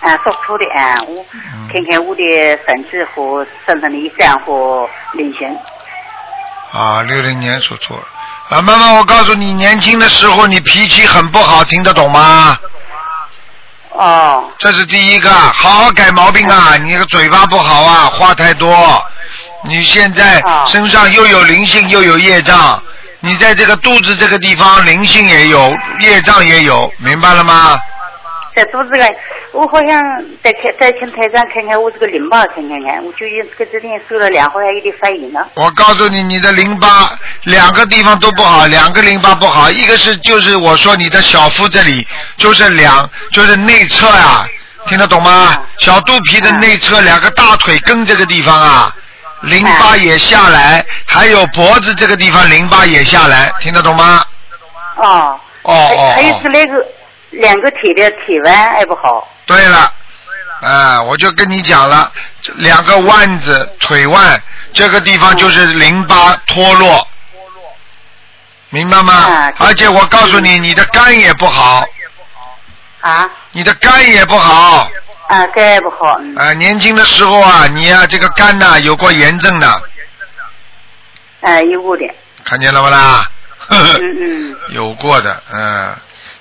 [0.01, 1.69] 啊，属兔的啊，我嗯。
[1.71, 2.23] 看看我的
[2.65, 5.55] 身体和身上的一干和灵性。
[6.71, 7.95] 啊，六零年属兔。
[8.49, 12.57] 啊，妈妈，我告诉你，年轻的时候你脾气很不好，听得懂吗？
[13.91, 14.49] 哦。
[14.57, 16.77] 这是第一个，好好改毛病啊！
[16.77, 19.03] 你这个嘴巴不好啊，话太多。
[19.63, 22.81] 你现在身上又有灵性又有业障，
[23.19, 27.77] 你在这个肚子这个地方灵性也有，业障也有，明白了吗？
[28.57, 29.03] 在肚子里，
[29.51, 30.01] 我好像
[30.43, 35.47] 再看再请台长看看我这个淋巴，看看看，我就这个这天受了两有点发炎了。
[35.53, 44.49] 我告诉你，你的淋巴两个地方都不好，两个淋巴不好，一个是就是我说你的小腹这里，就是两就是内侧啊，
[44.87, 45.61] 听得懂吗？
[45.77, 48.91] 小肚皮的内侧两个大腿根这个地方啊，
[49.41, 54.25] 淋巴也下来，还有脖子这个地方淋巴也下来，听得懂吗？
[54.95, 55.39] 哦。
[55.63, 56.73] 哦哦还有哦是那个
[57.39, 59.27] 两个腿的腿弯还不好。
[59.45, 59.91] 对了，
[60.61, 62.11] 啊，我就跟你讲了，
[62.55, 64.41] 两个腕子腿腕
[64.73, 67.07] 这个地方就是淋巴脱落，
[68.69, 69.53] 明白吗？
[69.59, 71.85] 而且我告诉你，你的肝也不好，
[73.01, 73.29] 啊。
[73.51, 74.89] 你的肝也不好。
[75.29, 76.17] 啊，肝也不好。
[76.19, 76.35] 嗯。
[76.35, 79.67] 啊，年轻的时候啊，你啊这个肝呐、有过炎症的，
[81.41, 82.03] 啊，有过的。
[82.43, 83.29] 看见了不啦？
[83.69, 84.57] 嗯嗯。
[84.69, 85.95] 有过的，嗯，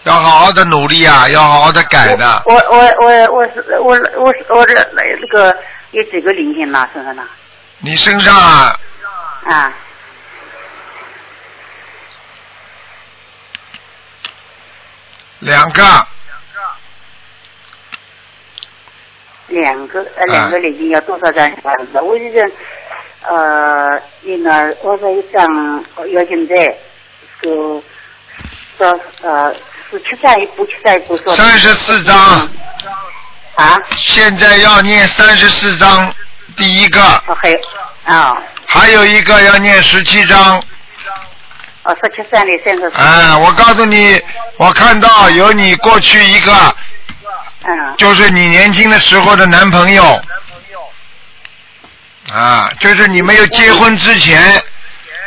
[0.06, 2.42] 要好好的努力啊，要好好的改的。
[2.46, 3.90] 我我我我是我
[4.22, 5.52] 我是我这那个
[5.90, 7.24] 有几个灵性拿身上呢？
[7.80, 8.78] 你身上啊，
[9.46, 9.72] 啊，
[15.40, 15.82] 两个，
[19.48, 22.00] 两个呃两个灵性要多少张小房子？
[22.00, 22.52] 我就是
[23.22, 26.78] 呃，应该我说一张要现在
[27.42, 27.82] 就
[28.78, 29.52] 说呃
[29.90, 31.34] 十七张一不七张一不说。
[31.36, 32.16] 三十四张。
[33.56, 33.80] 啊？
[33.96, 36.12] 现在要念三十四章，
[36.56, 37.58] 第一个，哦，还有
[38.04, 40.62] 啊，还有一个要念十七章。
[41.84, 42.96] 哦，十七三的三十四。
[43.00, 44.20] 啊，我告诉你，
[44.58, 46.76] 我看到有你过去一个，
[47.64, 50.20] 嗯，就是你年轻的时候的男朋友。
[52.30, 54.62] 啊，就是你没有结婚之前，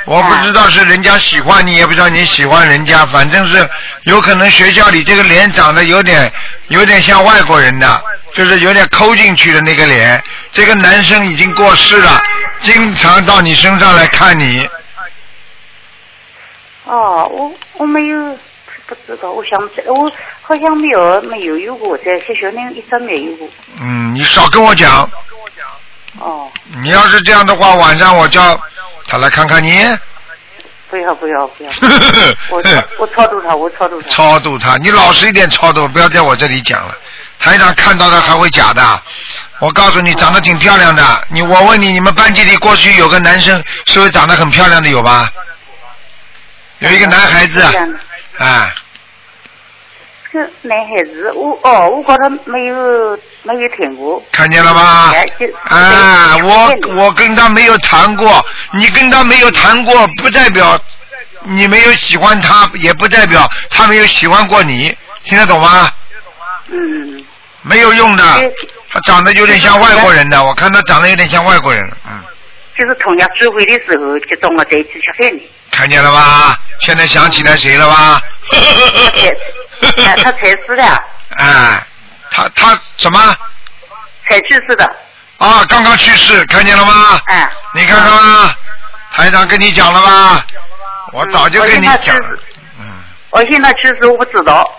[0.10, 3.70] 我不知道是人家喜欢你，也不知道你喜欢人家，反正是
[4.06, 6.34] 有可能学校里这个脸长得有点
[6.70, 10.20] 有点像外国人的，就是有点抠进去的那个脸。
[10.52, 12.20] 这个男生已经过世了，
[12.62, 14.68] 经常到你身上来看你。
[16.86, 18.18] 哦，我我没有
[18.88, 23.48] 不知道，我想不起来，我好像没有没有有过，在学校里一直没有过。
[23.80, 25.08] 嗯，你少跟我讲。
[26.18, 26.50] 哦，
[26.82, 28.60] 你要是这样的话，晚上我叫
[29.08, 29.86] 他来看看你。
[30.90, 31.72] 不要不要不要，
[32.50, 32.64] 我
[32.98, 34.08] 我超度他，我超度他。
[34.10, 36.98] 超度他，你老实一点超度，不要在我这里讲了。
[37.38, 39.02] 台长看到的还会假的。
[39.60, 41.28] 我告诉你，长得挺漂亮的。
[41.30, 45.32] 你我问你，你们班级里过去有个男生，是不是长得很漂亮的有吧？
[46.80, 47.62] 有一个男孩子，
[48.40, 48.74] 哎，
[50.32, 54.24] 这男孩子，我哦，我觉得没有没有谈过。
[54.32, 55.12] 看见了吧？
[55.64, 60.80] 啊，我我跟他没有谈过，你跟他没有谈过，不代表
[61.46, 65.92] 你没有喜欢他，也不代表他没有喜欢过你，听得懂吗？
[66.68, 67.26] 嗯，
[67.64, 68.24] 没有用的，
[68.92, 72.22] 他长得有点像外国人的，我看他长得有点像外国人，嗯，
[72.78, 75.50] 就是同样聚会的时候就跟我在一起吃饭的。
[75.72, 76.60] 看见了吧？
[76.82, 78.22] 现在想起来谁了吧？
[80.06, 80.84] 哎，他才死的，
[81.38, 81.84] 哎，
[82.32, 83.20] 他他什么？
[84.30, 84.86] 才去世的。
[85.38, 87.22] 啊，刚刚去世，看见了吗？
[87.28, 88.56] 哎，你看看吧，
[89.16, 90.46] 台长跟你讲了吧？
[91.14, 92.38] 我早就跟你讲了，
[92.80, 92.86] 嗯
[93.32, 94.70] 我现在去世我不知道。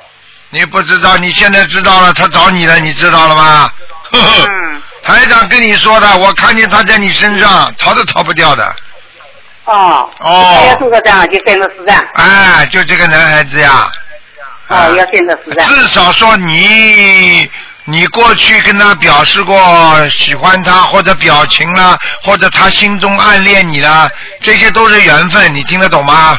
[0.50, 3.72] 你不知道，你现在知道了，他找你了，你知道了吗？
[4.12, 4.82] 嗯。
[5.02, 8.76] 台长跟你说的，我看见他在你身上，逃都逃不掉的。
[9.64, 10.10] 哦。
[10.18, 10.58] 哦
[12.66, 13.90] 就这个男孩子呀。
[14.70, 15.68] 哦，要三十四张。
[15.68, 17.50] 至少说你，
[17.84, 24.08] 你过去跟他表示过喜欢他，或者表情啦，或者他心中暗恋你啦，
[24.40, 26.38] 这些都是缘分，你听得懂吗？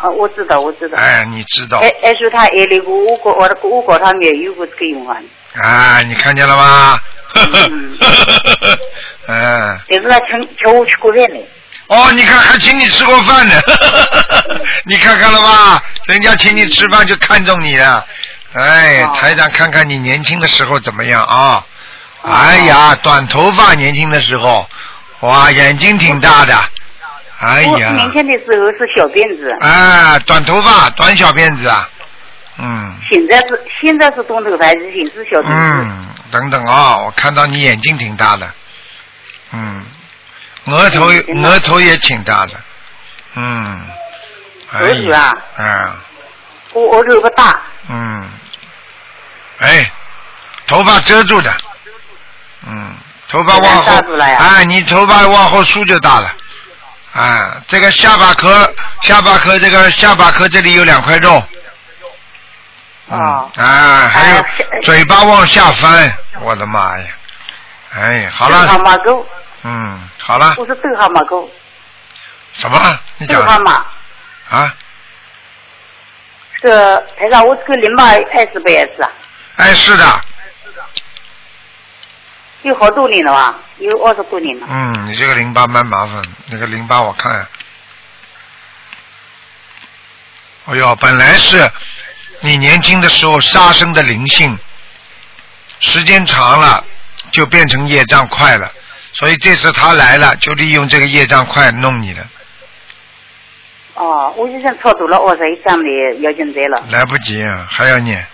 [0.00, 0.98] 啊，我知道，我知道。
[0.98, 1.88] 哎，你知道还。
[2.02, 5.16] 还说他爱那个我国我的我国他没有过这个用法，
[5.62, 6.98] 啊，你看见了吗？
[7.68, 7.98] 嗯。
[9.88, 11.36] 但是他请请我去过饭的。
[11.88, 13.54] 哦，你看还请你吃过饭呢，
[14.84, 15.82] 你看看了吧？
[16.06, 18.04] 人家请你吃饭就看中你了。
[18.54, 21.64] 哎，台长看看你年轻的时候怎么样啊？
[22.22, 24.68] 哎呀，短头发年轻的时候，
[25.20, 26.54] 哇，眼睛挺大的。
[27.38, 31.88] 哎呀，年轻的时候是小辫子，啊，短头发，短小辫子啊，
[32.58, 35.48] 嗯现在是现在是短头发，以前是小辫子。
[35.52, 38.50] 嗯，等等啊、我看到你眼睛挺大的，
[39.52, 39.84] 嗯，
[40.66, 41.06] 额头
[41.42, 42.52] 额头也挺大的，
[43.34, 43.80] 嗯，
[44.72, 45.96] 哎额头啊，嗯
[46.72, 48.28] 我额头不大，嗯，
[49.60, 49.90] 哎，
[50.66, 51.54] 头发遮住的，
[52.66, 52.94] 嗯，
[53.28, 56.32] 头发往后哎，你头发往后梳就大了，
[57.14, 61.42] 啊，这个下巴壳，下巴壳这个下巴壳这里有两块肉，
[63.08, 64.44] 啊，啊，还有
[64.82, 67.06] 嘴巴往下翻，我的妈呀！
[67.94, 68.66] 哎，好了，
[69.68, 71.50] 嗯，好了，我是逗蛤蟆狗，
[72.52, 72.98] 什么？
[73.18, 73.82] 你讲豆蛤蟆。
[74.48, 74.76] 啊？
[76.62, 79.10] 这个台长，我这个淋巴癌是不也是啊？
[79.56, 80.20] 哎，是的，
[82.62, 83.56] 有好多年了吧？
[83.78, 84.66] 有二十多年了。
[84.70, 87.48] 嗯，你这个淋巴蛮麻烦，那个淋巴我看，
[90.66, 91.68] 哎呦，本来是
[92.40, 94.56] 你年轻的时候杀生的灵性，
[95.80, 96.84] 时间长了
[97.32, 98.72] 就变成业障快了，
[99.18, 102.26] 所以这次他来了，就利用这个业障快弄你了，
[103.94, 108.26] 哦，我已经超度了二十一张的妖精债了，来不及啊，还要念。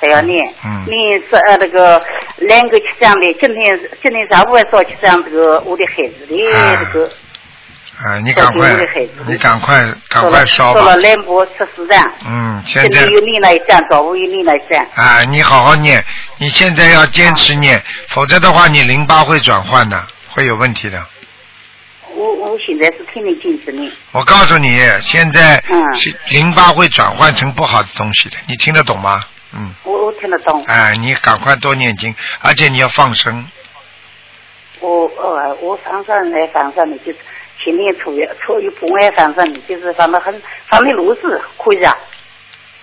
[0.00, 0.38] 还要念。
[0.64, 2.02] 嗯念是呃那个
[2.38, 7.12] 两个七张的，今天今天上午还烧七张这个我的孩子的啊这个啊，
[8.22, 8.76] 你赶快
[9.26, 11.02] 你赶快赶快烧吧烧了。
[11.88, 14.86] 站，嗯，现在今天又念了一站，早午又念了一站。
[14.94, 16.04] 啊，你好好念，
[16.38, 21.04] 你现在要坚持念，否则的话你淋巴会转换的，会有问题的。
[22.16, 23.90] 我我现在是天天坚持念。
[24.12, 25.80] 我告诉你，现在嗯
[26.30, 29.22] 淋巴会转换成不好的东西的，你听得懂吗？
[29.52, 30.64] 嗯，我我听得懂。
[30.66, 33.46] 哎，你赶快多念经，而且你要放生。
[34.80, 37.18] 我呃，我放生来放生的，就是
[37.62, 41.20] 前年初一初一不爱放生的，就是放的很放的螺丝
[41.58, 41.94] 可以啊。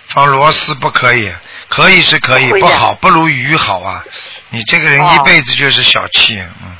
[0.08, 1.32] 放螺丝不可以，
[1.68, 4.04] 可以是可以，不好，不如鱼好啊。
[4.50, 6.76] 你这个人哦一辈子就是小气，嗯，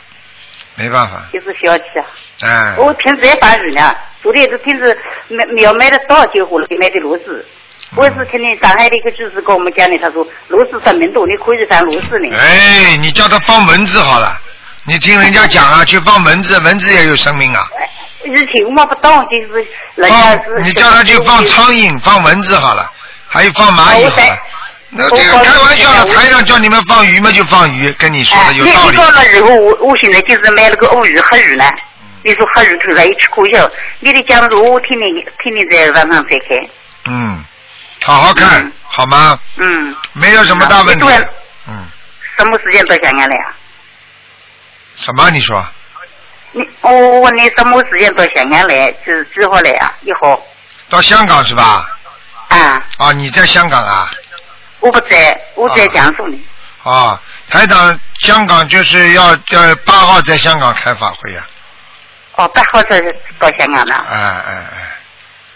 [0.74, 2.06] 没办法，就是小气啊。
[2.42, 7.46] 哎，我平时也放鱼呢，昨天是平时没没有买的少，结果了买的螺丝。
[7.94, 12.36] 我是听听上海的一个主持跟我们讲的，他说螺丝生命多，你可以放螺丝呢。
[12.36, 14.38] 哎，你叫他放蚊子好了，
[14.84, 17.64] 你听人家讲啊，去放蚊子，蚊子也有生命啊。
[18.24, 20.60] 以前我们不懂，就是人家放是。
[20.62, 22.90] 你叫他去放苍蝇、放蚊子好了，
[23.28, 24.38] 还有放蚂蚁好了。
[24.90, 28.80] 那这个我开玩笑台上叫你们放鱼嘛就放鱼，跟你说哎，的有道理。
[28.82, 31.64] 你你说了以后，我我现在就是买了个鳄鱼、黑鱼呢。
[32.24, 33.68] 你说黑鱼头上一吃可笑，
[34.00, 36.58] 你的讲座我天天天天在晚上在看。
[37.06, 37.44] 嗯，
[38.04, 39.38] 好好看，好吗？
[39.56, 39.94] 嗯。
[40.12, 41.04] 没有什么大问题。
[41.66, 41.84] 嗯，
[42.38, 43.56] 什么时间到香港来啊？
[44.96, 45.30] 什么？
[45.30, 45.64] 你说？
[46.52, 48.92] 你我我问你什么时间到香港来？
[49.06, 49.92] 就是几号来啊？
[50.02, 50.40] 一号。
[50.90, 51.88] 到香港是吧？
[52.48, 52.82] 啊。
[52.98, 54.10] 啊，你在香港啊？
[54.80, 56.38] 我不在，我在江苏呢。
[56.82, 61.42] 啊，台长，香港就是要要八号在香港开法会呀、
[62.34, 63.00] 哦，八号在
[63.38, 63.94] 到香港呢。
[64.10, 64.91] 哎哎哎，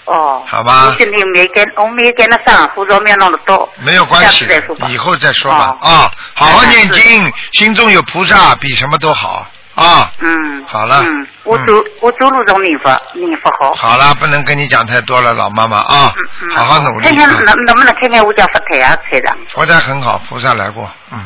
[0.07, 0.43] 哦。
[0.47, 3.69] 好吧我今天没跟，我没跟得上，护照没有弄得到。
[3.81, 4.47] 没有关系
[4.89, 5.77] 以后再说吧。
[5.81, 10.11] 哦啊，好好念经，心中有菩萨，比什么都好啊。
[10.21, 10.65] 嗯。
[10.67, 11.03] 好了。
[11.07, 13.73] 嗯，我走我走路中念佛，念佛好。
[13.75, 17.07] 好了，不能跟你讲太多了，老妈妈啊，嗯好好努力。
[17.07, 19.37] 看看能能不能看看我家佛台啊，台长。
[19.49, 21.19] 佛台很好，菩萨来过，嗯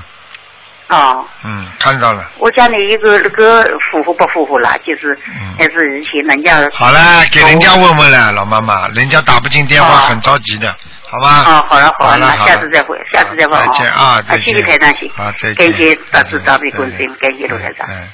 [0.90, 2.28] 哦，嗯，看到了。
[2.38, 4.76] 我家里一个那个符合不符合啦？
[4.84, 5.16] 就是
[5.56, 6.58] 还是以前人家。
[6.58, 10.74] 嗯好了，给人家问问了，老妈妈，人家打不进电话，很着急的，
[11.08, 11.44] 好吗？
[11.46, 12.50] 哦，好了好了，那好了。
[12.52, 14.54] 下次再会，下次再会再见啊再见。
[14.54, 17.86] 谢谢台长，谢好再见感谢大慈大悲观世音，感谢卢台长。
[17.88, 18.08] 嗯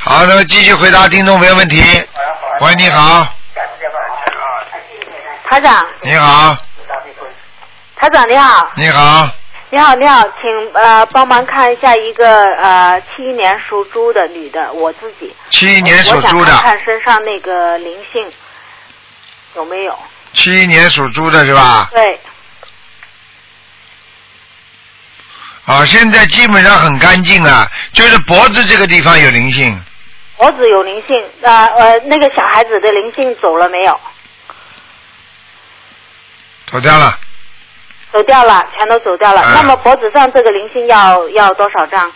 [0.00, 1.82] 好，那么继续回答听众朋友问题。
[2.60, 3.26] 喂，你好，
[5.50, 6.56] 台长，你好，
[7.96, 9.28] 台长你好，你好，
[9.70, 15.34] 你好你好，请呃帮忙看一下一个呃七一年属猪的女的，我自己。
[15.50, 18.26] 七一年属猪的看看身上那个灵性
[19.56, 19.98] 有没有？
[20.32, 21.90] 七一年属猪的是吧？
[21.92, 22.18] 对，
[25.66, 29.78] 啊，现在基本上很干净了，就是脖子这个地方有灵性，
[30.38, 34.00] 脖子有灵性，呃呃，那个小孩子的灵性走了没有？
[36.68, 37.18] 走掉了，
[38.12, 39.42] 走掉了，全都走掉了。
[39.42, 42.10] 嗯那么脖子上这个灵性要要多少张？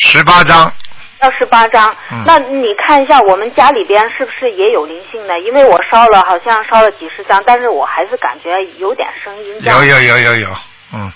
[0.00, 0.72] 十八张，
[1.20, 1.94] 要十八张。
[2.12, 5.38] 嗯那你看一下我们家里边是不是也有灵性呢？
[5.40, 9.56] 因为我烧了，好像烧了几十张，但是我还是感觉有点声音。
[9.62, 10.56] 有有有有有，
[10.92, 11.12] 嗯，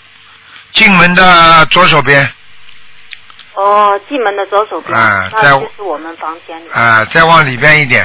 [0.73, 2.29] 进门的左手边，
[3.55, 6.69] 哦，进门的左手边，那啊在就是我们房间里。
[6.71, 8.05] 啊，再往里边一点，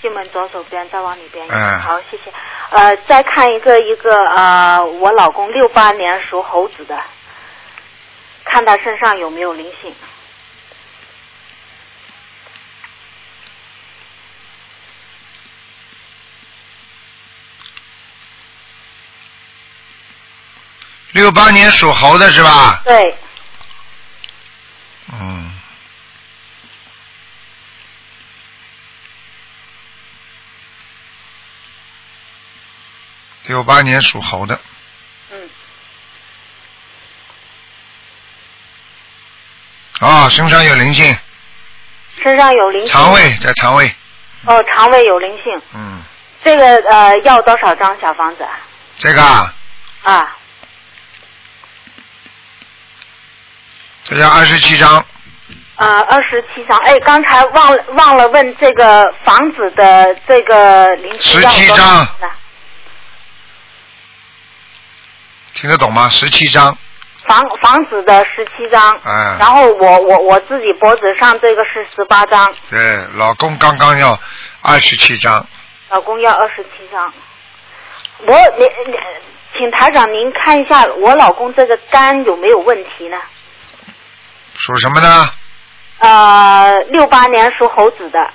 [0.00, 1.46] 进门左手边，再往里边。
[1.48, 2.32] 嗯好，谢谢。
[2.70, 6.98] 呃，再看一个一个呃，我老公六八年属猴子的，
[8.44, 9.94] 看他身上有没有灵性。
[21.12, 22.80] 六八年属猴的是吧？
[22.84, 23.18] 对，
[25.12, 25.49] 嗯。
[33.50, 34.60] 六八年属猴的。
[35.32, 35.50] 嗯。
[39.98, 41.18] 啊，身上有灵性，
[42.22, 42.88] 身上有灵性。
[42.88, 43.92] 肠胃在肠胃，
[44.44, 45.44] 哦，肠胃有灵性。
[45.74, 46.00] 嗯，
[46.44, 48.52] 这个呃，要多少张小房子啊？
[48.98, 49.52] 这个啊，
[50.04, 50.36] 啊，
[54.04, 55.04] 这要二十七张，
[55.74, 56.78] 呃，二十七张。
[56.84, 62.30] 哎，刚才忘了忘了问这个房子的这个灵性要17多少张呢？
[65.60, 66.08] 听得懂吗？
[66.08, 66.74] 十七张，
[67.28, 74.18] 房房子的十七张，嗯然后我我我自己脖子上这个是十八张，对，老公刚刚要
[74.62, 75.46] 二十七张，
[75.90, 77.12] 老公要二十七张。
[78.20, 78.96] 我你你，
[79.52, 83.18] 请台长您看一下我老公这个肝有没有问题呢？
[84.54, 85.30] 属什么呢？
[85.98, 88.30] 呃，六八年属猴子的，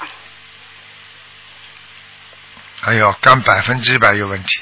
[2.85, 4.61] 哎呦，肝百分之一百有问题，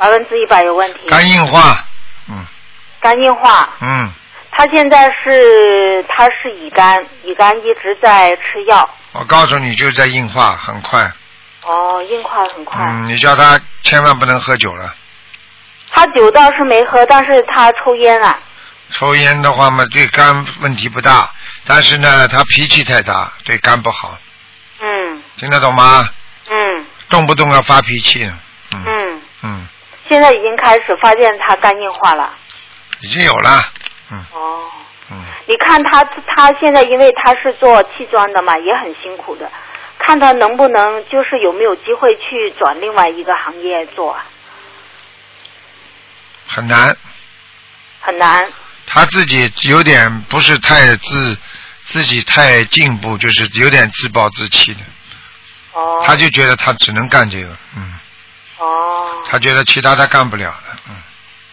[0.00, 1.00] 百分之一百有问题。
[1.08, 1.84] 肝硬化，
[2.28, 2.46] 嗯。
[3.00, 4.10] 肝硬化，嗯，
[4.50, 8.88] 他现在是他是乙肝，乙肝一直在吃药。
[9.12, 11.10] 我告诉你就在硬化，很快，
[11.64, 12.82] 哦，硬化很快。
[12.82, 14.94] 嗯，你叫他千万不能喝酒了，
[15.90, 18.38] 他酒倒是没喝，但是他抽烟啊。
[18.90, 21.30] 抽烟的话嘛，对肝问题不大，
[21.66, 24.18] 但是呢，他脾气太大，对肝不好，
[24.80, 26.08] 嗯，听得懂吗？
[26.48, 26.86] 嗯。
[27.08, 28.30] 动不动要发脾气
[28.72, 29.68] 嗯，嗯，嗯，
[30.10, 32.34] 现在已经开始发现他肝硬化了。
[33.00, 33.64] 已经有了，
[34.10, 34.68] 嗯哦。
[35.12, 35.22] 嗯。
[35.46, 39.48] 你看他他现在因为他是做砌砖的嘛，也很辛苦的，
[40.00, 44.26] 看他能不能就是有没有机会去转另外一个行业做啊，
[46.48, 46.96] 很难。
[48.00, 48.52] 很难。
[48.86, 51.38] 他自己有点不是太自，
[51.86, 54.80] 自己太进步，就是有点自暴自弃的。
[55.72, 56.02] 哦。
[56.04, 57.94] 他就觉得他只能干这个，嗯。
[58.60, 59.22] 哦。
[59.26, 60.94] 他觉得其他他干不了了，嗯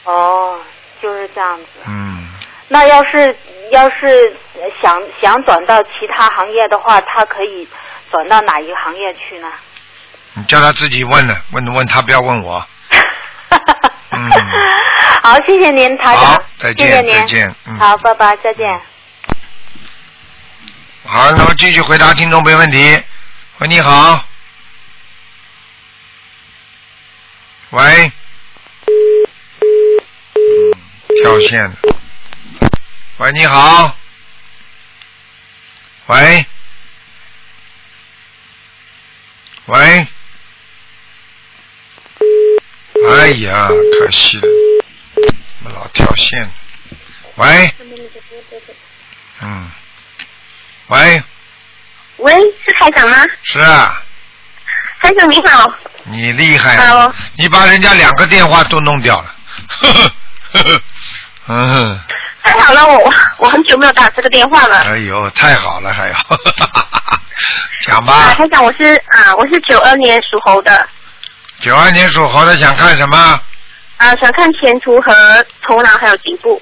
[0.06, 0.60] 哦，
[1.02, 1.66] 就是这样子。
[1.88, 2.28] 嗯。
[2.70, 3.36] 那要是
[3.72, 4.36] 要是
[4.82, 7.68] 想想转到其他行业的话，他可以
[8.12, 9.48] 转到哪一个行业去呢？
[10.34, 12.64] 你叫他自己问了，问问他，不要问我。
[14.12, 14.30] 嗯，
[15.24, 18.66] 好，谢谢您，台长好，再见谢谢您，再见嗯好，拜拜，再见。
[21.06, 23.02] 好，那么继续回答听众朋友问题。
[23.60, 24.27] 喂，你好。
[27.72, 28.12] 喂。
[28.86, 30.74] 嗯，
[31.22, 31.76] 跳线了。
[33.18, 33.96] 喂，你好。
[36.08, 36.46] 喂。
[39.66, 40.08] 喂。
[43.10, 44.48] 哎呀，可惜了，
[45.74, 46.50] 老跳线？
[47.36, 47.74] 喂。
[49.42, 49.72] 嗯。
[50.88, 51.24] 喂，
[52.18, 52.34] 喂，
[52.66, 53.18] 是台长吗？
[53.44, 54.02] 是啊，
[55.02, 55.70] 台长你好，
[56.10, 56.78] 你厉害
[57.36, 59.36] 你把人家两个电话都弄掉了。
[59.68, 60.12] 呵呵
[60.54, 60.82] 呵呵
[61.50, 62.00] 嗯，
[62.44, 64.80] 太好了，我我很久没有打这个电话了。
[64.84, 66.14] 哎呦，太好了，还有
[67.84, 68.34] 讲啊，吧。
[68.34, 70.88] 台长，我是啊，我是九二年属猴的，
[71.62, 73.18] 九二年属猴的想看什么？
[73.98, 76.62] 啊，想看前途和头脑还有颈部。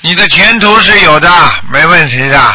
[0.00, 1.28] 你的前途是有的，
[1.70, 2.54] 没问题的。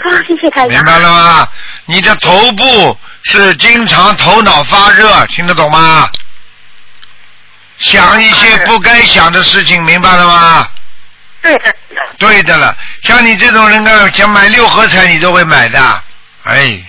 [0.00, 0.68] 啊， 谢谢台长。
[0.68, 1.48] 明白了吗？
[1.86, 6.08] 你的头部是经常头脑发热，听得懂吗？
[7.78, 10.68] 想一些不该想的事情，明白了吗？
[11.42, 11.74] 对的。
[12.18, 16.02] 对的了，像你这种人啊，想买六合彩你都会买的，
[16.44, 16.82] 哎，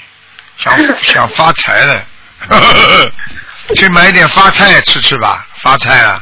[0.57, 2.03] 想 想发财了，
[3.75, 6.21] 去买点发菜吃吃吧，发财了。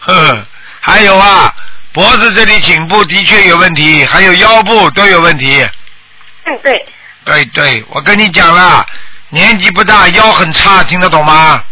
[0.00, 0.46] 呵呵，
[0.80, 1.52] 还有啊，
[1.92, 5.66] 脖子这里颈部的确有问题，还有腰部都有问题。
[6.44, 6.86] 对对，
[7.24, 8.84] 对对，我跟你讲了，
[9.30, 11.62] 年纪不大，腰很差，听得懂吗？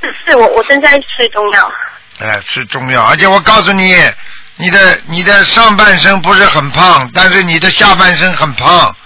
[0.00, 1.72] 是是我我正在吃中药。
[2.18, 3.94] 哎，吃中药，而且我告诉你，
[4.56, 8.96] 你的你的上半身不是很胖，但是你的下半身很胖，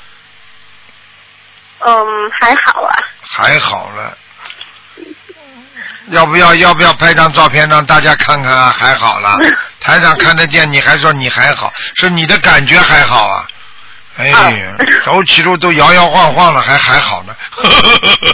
[1.81, 1.97] 嗯，
[2.41, 2.97] 还好啊。
[3.22, 4.16] 还好了。
[6.09, 8.74] 要不要要不要拍张照片让大家看看啊？
[8.79, 9.37] 还好了，
[9.81, 13.47] 台长看得见，你还说你还好，是你的感觉还好啊？
[14.18, 17.36] 哎呀，走起路都摇摇晃晃了，还还好呢。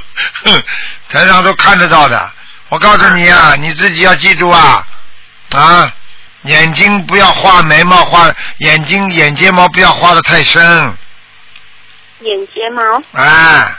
[1.11, 2.33] 台上都看得到的。
[2.71, 4.87] 我告诉你啊，你自己要记住啊
[5.55, 5.93] 啊，
[6.45, 10.63] 眼睛不要画眉毛，画眼睛眼睫毛不要画的太深，
[12.21, 12.83] 眼睫毛，
[13.13, 13.77] 哎，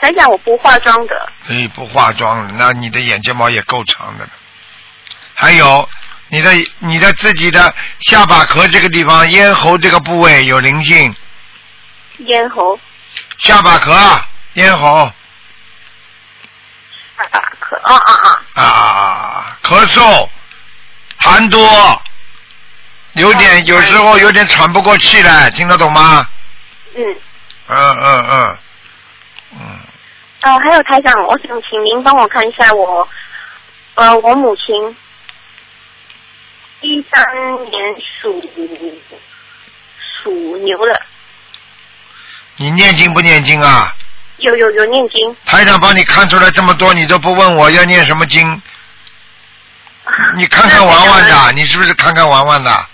[0.00, 1.32] 台长我不化妆的。
[1.48, 4.30] 你不化妆，那你的眼睫毛也够长的了。
[5.34, 5.88] 还有
[6.32, 11.14] 你的你的自己的下巴壳这个地方，咽喉这个部位有灵性，
[12.20, 12.80] 咽喉，
[13.40, 13.94] 下巴壳、
[14.54, 15.12] 咽喉。
[17.18, 18.14] 下巴壳，啊啊
[18.54, 18.62] 啊！
[18.64, 20.26] 啊，咳嗽、
[21.20, 22.02] 痰多，
[23.12, 26.26] 有点有时候有点喘不过气来，听得懂吗？
[26.96, 27.04] 嗯，
[27.66, 28.58] 嗯嗯嗯。
[29.52, 29.60] 嗯，
[30.40, 33.06] 呃，还有台长，我想请您帮我看一下我，
[33.96, 34.96] 呃，我母亲，
[36.82, 37.24] 一三
[37.70, 37.80] 年
[38.20, 38.42] 属
[40.22, 41.02] 属牛的，
[42.56, 43.94] 你念经不念经啊？
[44.38, 48.60] 有有有念经，台长帮你看出来这么多，你都不问我要念什么经？
[50.36, 52.86] 你看看玩玩的，你是不是看看玩玩的？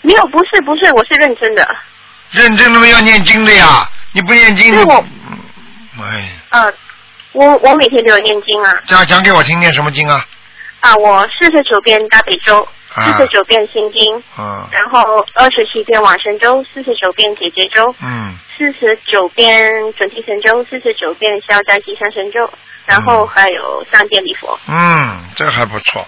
[0.00, 1.76] 没有，不是不是，我是认真的，
[2.30, 2.86] 认真的吗？
[2.86, 3.88] 要念经的呀！
[4.12, 5.04] 你不念经，你是我，
[5.98, 6.72] 哎，呃，
[7.32, 10.26] 我我每天都有念经啊，讲讲给我听，念什么经啊？
[10.80, 22.48] 啊，我四十九遍大悲咒，啊四十九遍心经，嗯然后二十七遍往生咒，四十九遍姐姐咒，嗯，四十九遍准提神咒，四十九遍消灾吉祥神咒，
[22.86, 24.58] 然后还有三遍礼佛。
[24.68, 26.06] 嗯，这还不错，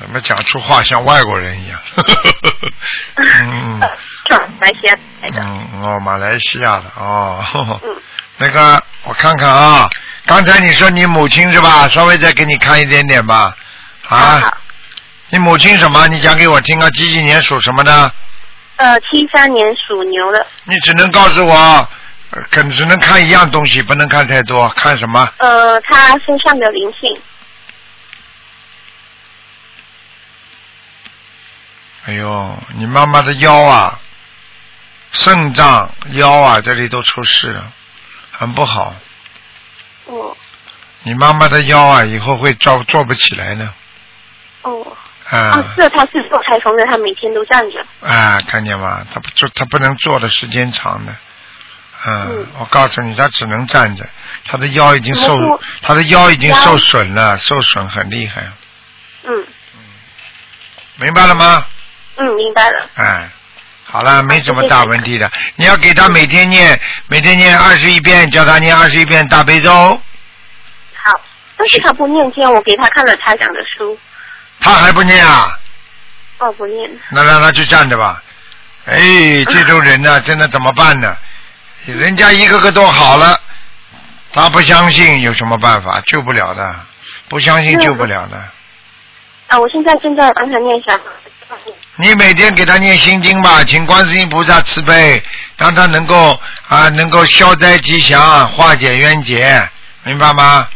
[0.00, 1.78] 怎么讲出话像外国人一样？
[3.44, 3.80] 嗯
[4.60, 5.40] 马来西亚来的。
[5.42, 7.44] 嗯哦，马来西亚的哦。
[7.84, 7.96] 嗯
[8.38, 9.88] 那个我看看啊，
[10.26, 11.86] 刚才你说你母亲是吧？
[11.88, 13.54] 稍微再给你看一点点吧。
[14.08, 14.58] 啊。
[15.32, 16.06] 你母亲什么？
[16.08, 16.90] 你讲给我听啊。
[16.90, 18.12] 几几年属什么的？
[18.76, 21.56] 呃，七三年属牛的，你只能告诉我，
[22.30, 24.68] 呃可只能看一样东西，不能看太多。
[24.76, 25.26] 看什么？
[25.38, 27.22] 呃，他身上的灵性，
[32.04, 33.98] 哎呦，你妈妈的腰啊，
[35.12, 37.72] 肾脏、腰啊，这里都出事了，
[38.32, 38.94] 很不好。
[40.04, 40.36] 哦
[41.04, 43.72] 你妈妈的腰啊，以后会坐坐不起来呢。
[44.62, 44.86] 哦，
[45.32, 45.38] 啊。
[45.38, 49.04] 啊，是他是做裁缝的，他每天都站着，啊，看见吗？
[49.12, 51.12] 他不坐，他不能坐的时间长的。
[52.04, 54.04] 嗯，我告诉你，他只能站着，
[54.44, 55.36] 他的腰已经受
[55.80, 58.42] 他的腰已经受损了，受损很厉害，
[59.24, 59.44] 嗯。
[60.96, 61.64] 明白了吗？
[62.16, 63.30] 嗯，明白了，哎，
[63.84, 65.30] 好了，没什么大问题的。
[65.56, 66.78] 你要给他每天念，
[67.08, 69.70] 每天念二十一遍，叫他念二十一遍大悲咒，
[70.94, 71.20] 好，
[71.56, 73.98] 但是他不念经，我给他看了他讲的书，
[74.62, 75.58] 他还不念啊？
[76.38, 78.22] 哦，不念，那让他去站着吧。
[78.86, 78.98] 哎，
[79.44, 81.16] 这种人呢， 真的怎么办呢？
[81.86, 83.38] 人家一个个都好了，
[84.32, 86.00] 他不相信有什么办法？
[86.06, 86.74] 救不了的，
[87.28, 88.36] 不相信救不了的。
[89.48, 91.06] 啊，我现在正在帮他念小房
[91.64, 95.22] 子，你每天给他念心经吧，请观世音菩萨慈悲，
[95.56, 99.68] 让他能够啊能够消灾吉祥，化解冤结，
[100.04, 100.66] 明白吗？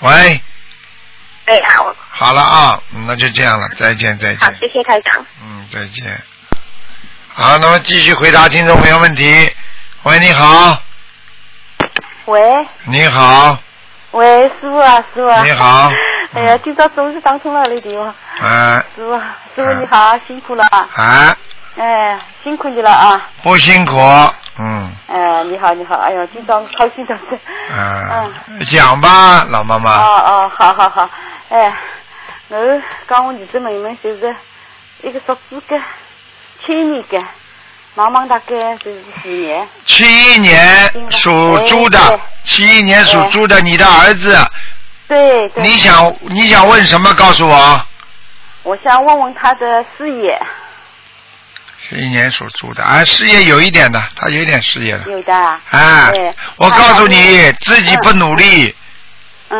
[0.00, 0.40] 喂，
[1.44, 5.24] 哎，好，好了啊，那就这样了，再见再见好，谢谢台长。
[5.42, 6.22] 嗯，再见。
[7.34, 9.50] 好，那么继续回答听众朋友问题。
[10.04, 10.82] 喂，你好，
[12.24, 12.40] 喂
[12.86, 13.58] 你好，
[14.12, 15.42] 喂，师傅啊，师傅啊。
[15.44, 15.90] 你好。
[16.32, 18.14] 哎呀，今朝终于打通了你电话。
[18.40, 19.12] 啊师傅，
[19.54, 21.36] 师傅你好，辛苦了啊。
[21.80, 23.28] 啊，哎，辛苦你了啊。
[23.42, 23.96] 不辛苦，
[24.58, 27.74] 嗯哎，你好，你好，哎呀，今早高兴的是。
[27.74, 28.28] 啊，
[28.70, 29.90] 讲吧，老妈妈。
[29.96, 31.10] 哦哦，好好好，
[31.48, 31.74] 哎，
[32.48, 34.36] 我讲我儿子妹妹就是
[35.02, 35.76] 一个属猪的，
[36.66, 37.18] 七年的，
[37.96, 39.66] 茫茫大概就是几年。
[39.86, 44.36] 七一年属猪的哎，七一年属猪的，你的儿子，
[45.08, 45.62] 对对。
[45.62, 47.14] 你想你想问什么？
[47.14, 47.80] 告诉我。
[48.62, 50.38] 我想问问他的事业，
[51.90, 55.10] 七一年属猪的，啊，事业有一点的，他有点事业的。
[55.10, 56.10] 有的啊。
[56.56, 58.74] 我告诉你，自己不努力，
[59.50, 59.58] 嗯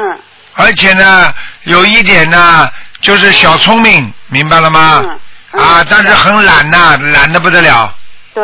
[0.55, 1.33] 而且呢，
[1.65, 2.71] 有一点呢，
[3.01, 5.05] 就是小聪明，明白了吗？
[5.53, 7.93] 嗯啊，但是很懒呐、懒得不得了。
[8.35, 8.43] 对。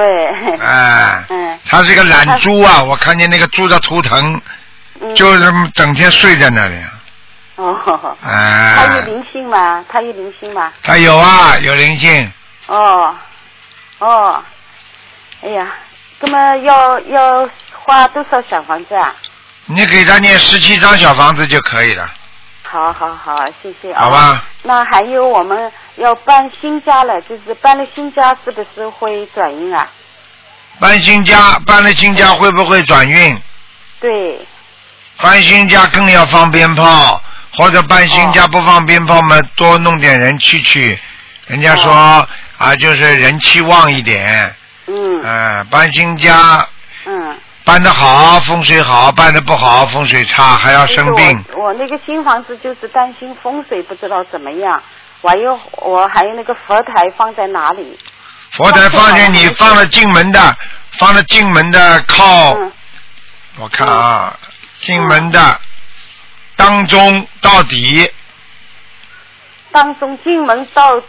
[0.60, 1.58] 哎， 嗯。
[1.64, 2.82] 他是个懒猪啊！
[2.82, 4.40] 我看见那个猪的图腾，
[5.00, 6.74] 嗯就是整天睡在那里。
[7.56, 8.16] 哦。
[8.24, 9.84] 哎他有灵性吗？
[9.88, 10.72] 他有灵性吗？
[10.82, 12.32] 他有啊，有灵性。
[12.66, 13.14] 哦，
[13.98, 14.42] 哦，
[15.42, 15.68] 哎呀，
[16.20, 19.14] 那么要要花多少小房子啊？
[19.66, 22.08] 你给他念十七张小房子就可以了，
[22.62, 24.04] 好好好，谢谢啊。
[24.04, 24.44] 好吧？
[24.62, 29.88] 那还有我们要搬新家了，就是搬了新家，是不是会转运啊？
[30.78, 33.36] 搬新家，搬了新家会不会转运？
[33.98, 34.46] 对，
[35.22, 37.20] 搬新家更要放鞭炮，
[37.54, 40.98] 或者搬新家不放鞭炮嘛，多弄点人去去。
[41.46, 42.28] 人家说、
[42.58, 44.54] 啊，就是人气旺一点。
[44.86, 45.22] 嗯。
[45.22, 46.66] 嗯、搬新家
[47.04, 47.38] 嗯。
[47.64, 51.44] 搬得好，风水好；搬得不好，风水差，还要生病。
[51.54, 54.80] 我我那个新房子就是担心风水不知道怎么样，
[55.20, 57.98] 我还有我还有那个佛台放在哪里？
[58.52, 60.56] 佛台放在你放了进门的，
[60.92, 62.72] 放了进门的靠，嗯
[63.58, 64.38] 我看啊，
[64.80, 65.60] 进门的
[66.54, 68.08] 当中到底，
[69.72, 71.02] 当中进门到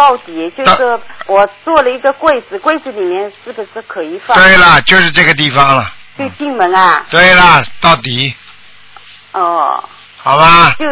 [0.00, 4.34] 到底，就是我做了一个柜子，柜子里面是不是可以放？
[4.34, 5.92] 对了，就是这个地方了。
[6.16, 7.04] 就进门啊。
[7.10, 8.34] 对了，到底，
[9.32, 9.84] 哦。
[10.16, 10.74] 好吧？
[10.78, 10.86] 就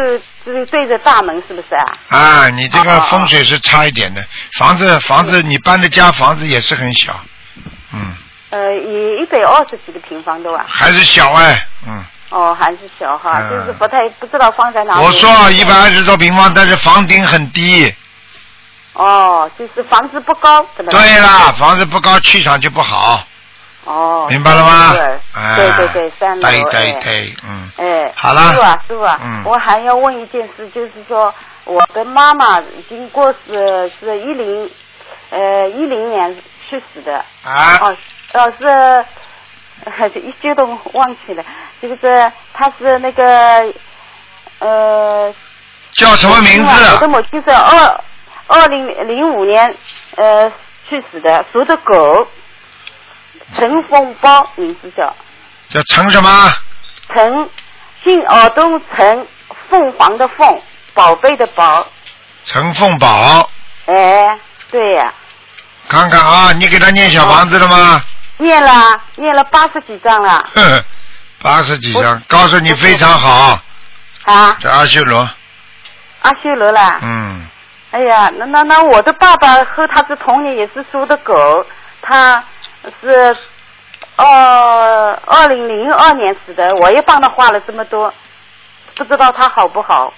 [0.45, 1.85] 就是对着大门，是不是啊？
[2.09, 4.21] 啊，你这个风水是差一点的，
[4.59, 7.19] 房子房子你搬的家房子也是很小，
[7.91, 8.13] 嗯，
[8.51, 10.65] 呃，也一百二十几个平方的吧？
[10.67, 12.05] 还是小哎，嗯。
[12.29, 15.03] 哦，还是小哈，嗯就是不太不知道放在哪里。
[15.03, 17.91] 我说一百二十多平方，但是房顶很低。
[18.99, 20.91] 哦，就是房子不高，怎么？
[20.91, 23.23] 对啦，房子不高，气场就不好，
[23.85, 24.27] 哦。
[24.29, 25.19] 明白了吗对？
[25.33, 26.49] 哎对对对，三楼。
[26.49, 27.71] 对对哎对，嗯。
[27.77, 31.33] 哎，好了师傅啊，师傅啊，嗯我还要问一件事，就是说
[31.63, 34.69] 我的妈妈已经过世，是一零，
[35.29, 36.35] 呃，一零年
[36.69, 37.23] 去世的。
[37.43, 37.77] 啊。
[37.79, 37.97] 哦，
[38.33, 41.43] 哦是， 一句都忘记了，
[41.81, 43.73] 就是他是那个，
[44.59, 45.33] 呃。
[45.93, 48.01] 叫什么名字我的母亲是二
[48.49, 49.75] 二零零五年
[50.17, 50.51] 呃
[50.89, 52.27] 去世的，属的狗，
[53.55, 55.15] 陈凤包名字叫。
[55.69, 56.51] 叫陈什么？
[57.13, 57.49] 陈，
[58.03, 59.27] 姓耳东陈，
[59.69, 60.61] 凤凰的凤，
[60.95, 61.85] 宝贝的宝，
[62.45, 63.47] 陈凤宝，
[63.85, 64.39] 哎，
[64.71, 65.13] 对呀、
[65.87, 68.03] 看看啊，你给他念小房子了吗？
[68.37, 70.43] 念了念了八十几张了
[71.41, 73.59] 八十几张，告诉你非常好，
[74.23, 75.29] 啊，在阿修罗，
[76.23, 76.99] 阿修罗啦。
[77.03, 77.47] 嗯，
[77.91, 81.33] 哎呀，那那那我的爸爸和他是同年，也是属的狗，
[82.01, 82.43] 他
[83.01, 83.35] 是
[84.15, 88.13] 呃二零零二年死的，我也帮他画了这么多，
[88.95, 90.13] 不知道他好不好？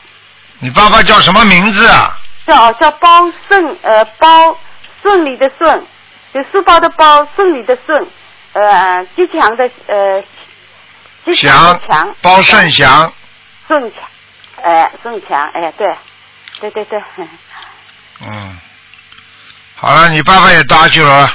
[0.60, 2.18] 你爸爸叫什么名字啊？
[2.46, 4.58] 叫叫包顺呃包
[5.02, 5.86] 顺利的顺，
[6.34, 8.08] 就书包的包，顺利的顺，
[8.54, 10.22] 呃吉祥的呃
[11.24, 13.14] 吉祥祥的祥，包顺祥，
[13.68, 14.04] 顺强，
[14.64, 15.96] 哎顺强，哎对，
[16.60, 17.02] 对对对，
[18.22, 18.58] 嗯，
[19.76, 21.34] 好了，你爸爸也到阿修罗了，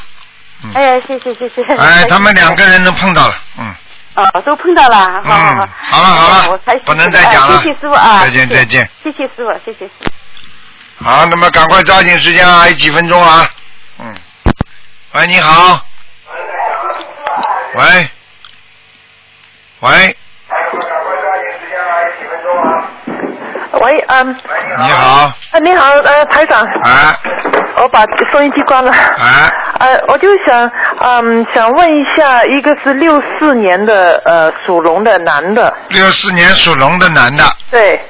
[0.74, 3.74] 哎谢谢谢谢，哎，他们两个人都碰到了，嗯。
[4.14, 8.88] 哦，都碰到了，好好好，嗯，好了好了不能再讲了哎谢谢师傅啊，再见再见。
[9.02, 11.04] 谢谢师傅，谢谢师傅。
[11.04, 13.46] 好，那么赶快抓紧时间啊，还有几分钟啊。
[13.98, 14.14] 嗯。
[15.12, 15.84] 喂，你好。
[17.74, 18.10] 喂。
[19.80, 20.16] 喂，
[23.80, 24.36] 喂，嗯，
[24.78, 25.32] 你好。
[25.52, 26.62] 啊，你好，呃，台长。
[26.62, 27.16] 啊。
[27.78, 28.90] 我把收音机关了。
[28.90, 29.50] 啊。
[29.78, 30.70] 呃，我就想，
[31.00, 35.72] 嗯，想问一下，一个是六四年的，呃，属龙的男的。
[35.90, 38.00] 六四年属龙的男的，对。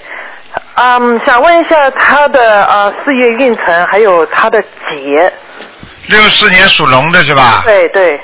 [0.74, 5.32] 嗯，想问一下他的呃事业运程，还有他的劫。
[6.06, 7.62] 六四年属龙的是吧？
[7.64, 8.20] 对对。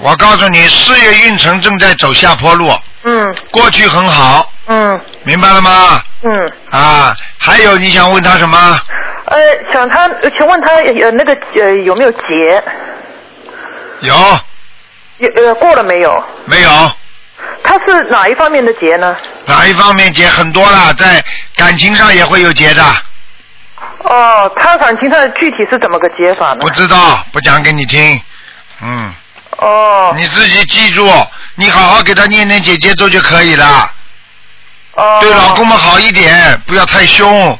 [0.00, 2.70] 我告诉你，事业运程正在走下坡路。
[3.04, 3.34] 嗯。
[3.50, 4.50] 过去很好。
[4.66, 5.00] 嗯。
[5.24, 6.02] 明白了吗？
[6.22, 6.52] 嗯。
[6.70, 8.80] 啊，还有你想问他什么？
[9.26, 9.38] 呃，
[9.72, 12.62] 想他，请问他呃那个呃有没有结？
[14.00, 14.14] 有
[15.18, 16.24] 有呃过了没有？
[16.44, 16.70] 没有？
[17.64, 19.16] 他是哪一方面的结呢？
[19.46, 21.24] 哪一方面结很多了，在
[21.56, 22.82] 感情上也会有结的，
[24.04, 26.58] 哦，他感情上具体是怎么个结法呢？
[26.60, 28.20] 不知道不讲给你听。
[28.82, 29.14] 嗯。
[29.58, 30.12] 哦。
[30.16, 31.10] 你自己记住，
[31.54, 33.90] 你好好给他念念姐姐咒就可以了。
[34.92, 35.18] 哦。
[35.20, 37.58] 对老公们好一点，不要太凶。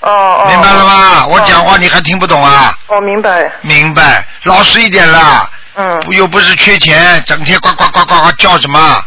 [0.00, 0.46] 哦哦。
[0.48, 1.26] 明白了吗？
[1.26, 2.74] 我讲话你还听不懂啊？
[2.88, 3.50] 哦，明白。
[3.62, 5.50] 明白，老实一点啦。
[5.74, 6.02] 嗯。
[6.12, 9.04] 又不是缺钱，整天呱呱呱呱呱叫什么？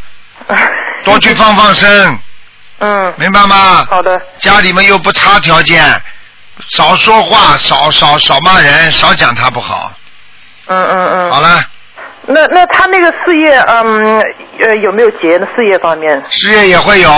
[1.04, 2.20] 多去放放生。
[2.80, 3.14] 嗯。
[3.18, 3.86] 明白吗？
[3.90, 4.20] 好的。
[4.40, 5.84] 家里面又不差条件，
[6.70, 9.92] 少说话，少少少骂人，少讲他不好。
[10.68, 11.32] 嗯嗯嗯。
[11.32, 11.64] 好了，
[12.26, 14.22] 那那他那个事业，嗯
[14.60, 15.48] 呃有没有结呢？
[15.56, 16.24] 事业方面。
[16.30, 17.12] 事业也会有。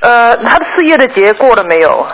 [0.00, 2.06] 呃，他的事业的结过了没有？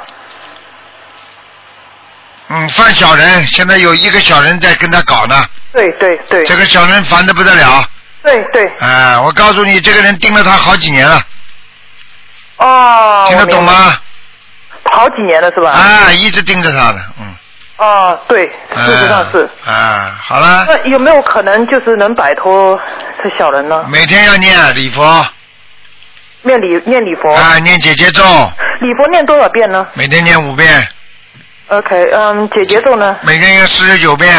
[2.48, 5.44] 嗯，犯小人，现在有一个小人在跟他搞呢。
[5.72, 6.44] 对对对。
[6.44, 7.84] 这个小人烦的不得了。
[8.22, 8.66] 对对。
[8.80, 11.22] 哎、我告诉你，这个人盯了他好几年了，
[12.56, 13.26] 哦。
[13.28, 13.96] 听得懂吗？
[14.92, 15.70] 好几年了是吧？
[15.70, 17.29] 啊，一直盯着他的，嗯。
[17.80, 19.48] 哦，对，事实上是。
[19.64, 22.78] 啊，好了，那有没有可能就是能摆脱
[23.22, 23.86] 这小人呢？
[23.90, 25.26] 每天要念礼佛，
[26.42, 27.32] 念礼念礼佛。
[27.32, 28.22] 啊，念姐姐咒，
[28.80, 30.86] 礼佛念多少遍呢每天念五遍
[31.68, 33.16] ，？OK，嗯，姐姐咒呢？
[33.22, 34.30] 每天念四十九遍。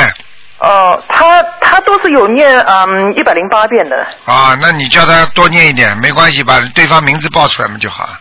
[0.59, 4.05] 哦，他他都是有念嗯一百零八遍的。
[4.25, 8.19] 啊，那你叫他多念一点，没关系，把对方名字报出来嘛就好了。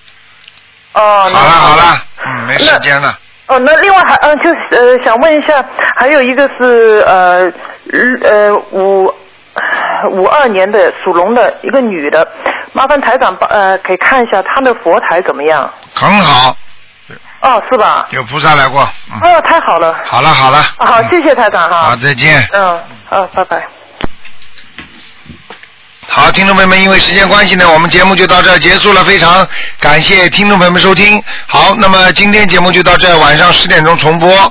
[0.94, 1.30] 哦。
[1.30, 3.18] 好了好了，嗯，没时间了。
[3.50, 5.62] 哦，那另外还嗯，就是呃，想问一下，
[5.96, 7.52] 还有一个是呃
[8.22, 9.12] 呃五
[10.12, 12.26] 五二年的属龙的一个女的，
[12.72, 15.68] 麻烦台长帮呃可以看一下她的佛台怎么样？
[15.94, 16.56] 很好，
[17.42, 18.06] 哦，是吧？
[18.10, 18.88] 有菩萨来过。
[19.12, 19.96] 嗯，哦，太好了。
[20.06, 21.76] 好了好了，啊好，谢谢台长哈。
[21.90, 22.46] 好，再见。
[22.52, 23.79] 嗯，好，拜拜。
[26.12, 29.04] 好，听众朋友们，因为时间关系呢，我们节目就到这儿结束了。
[29.04, 29.46] 非常
[29.78, 31.22] 感谢听众朋友们收听。
[31.46, 34.28] 好，那么今天节目就到这，晚上十点钟重播。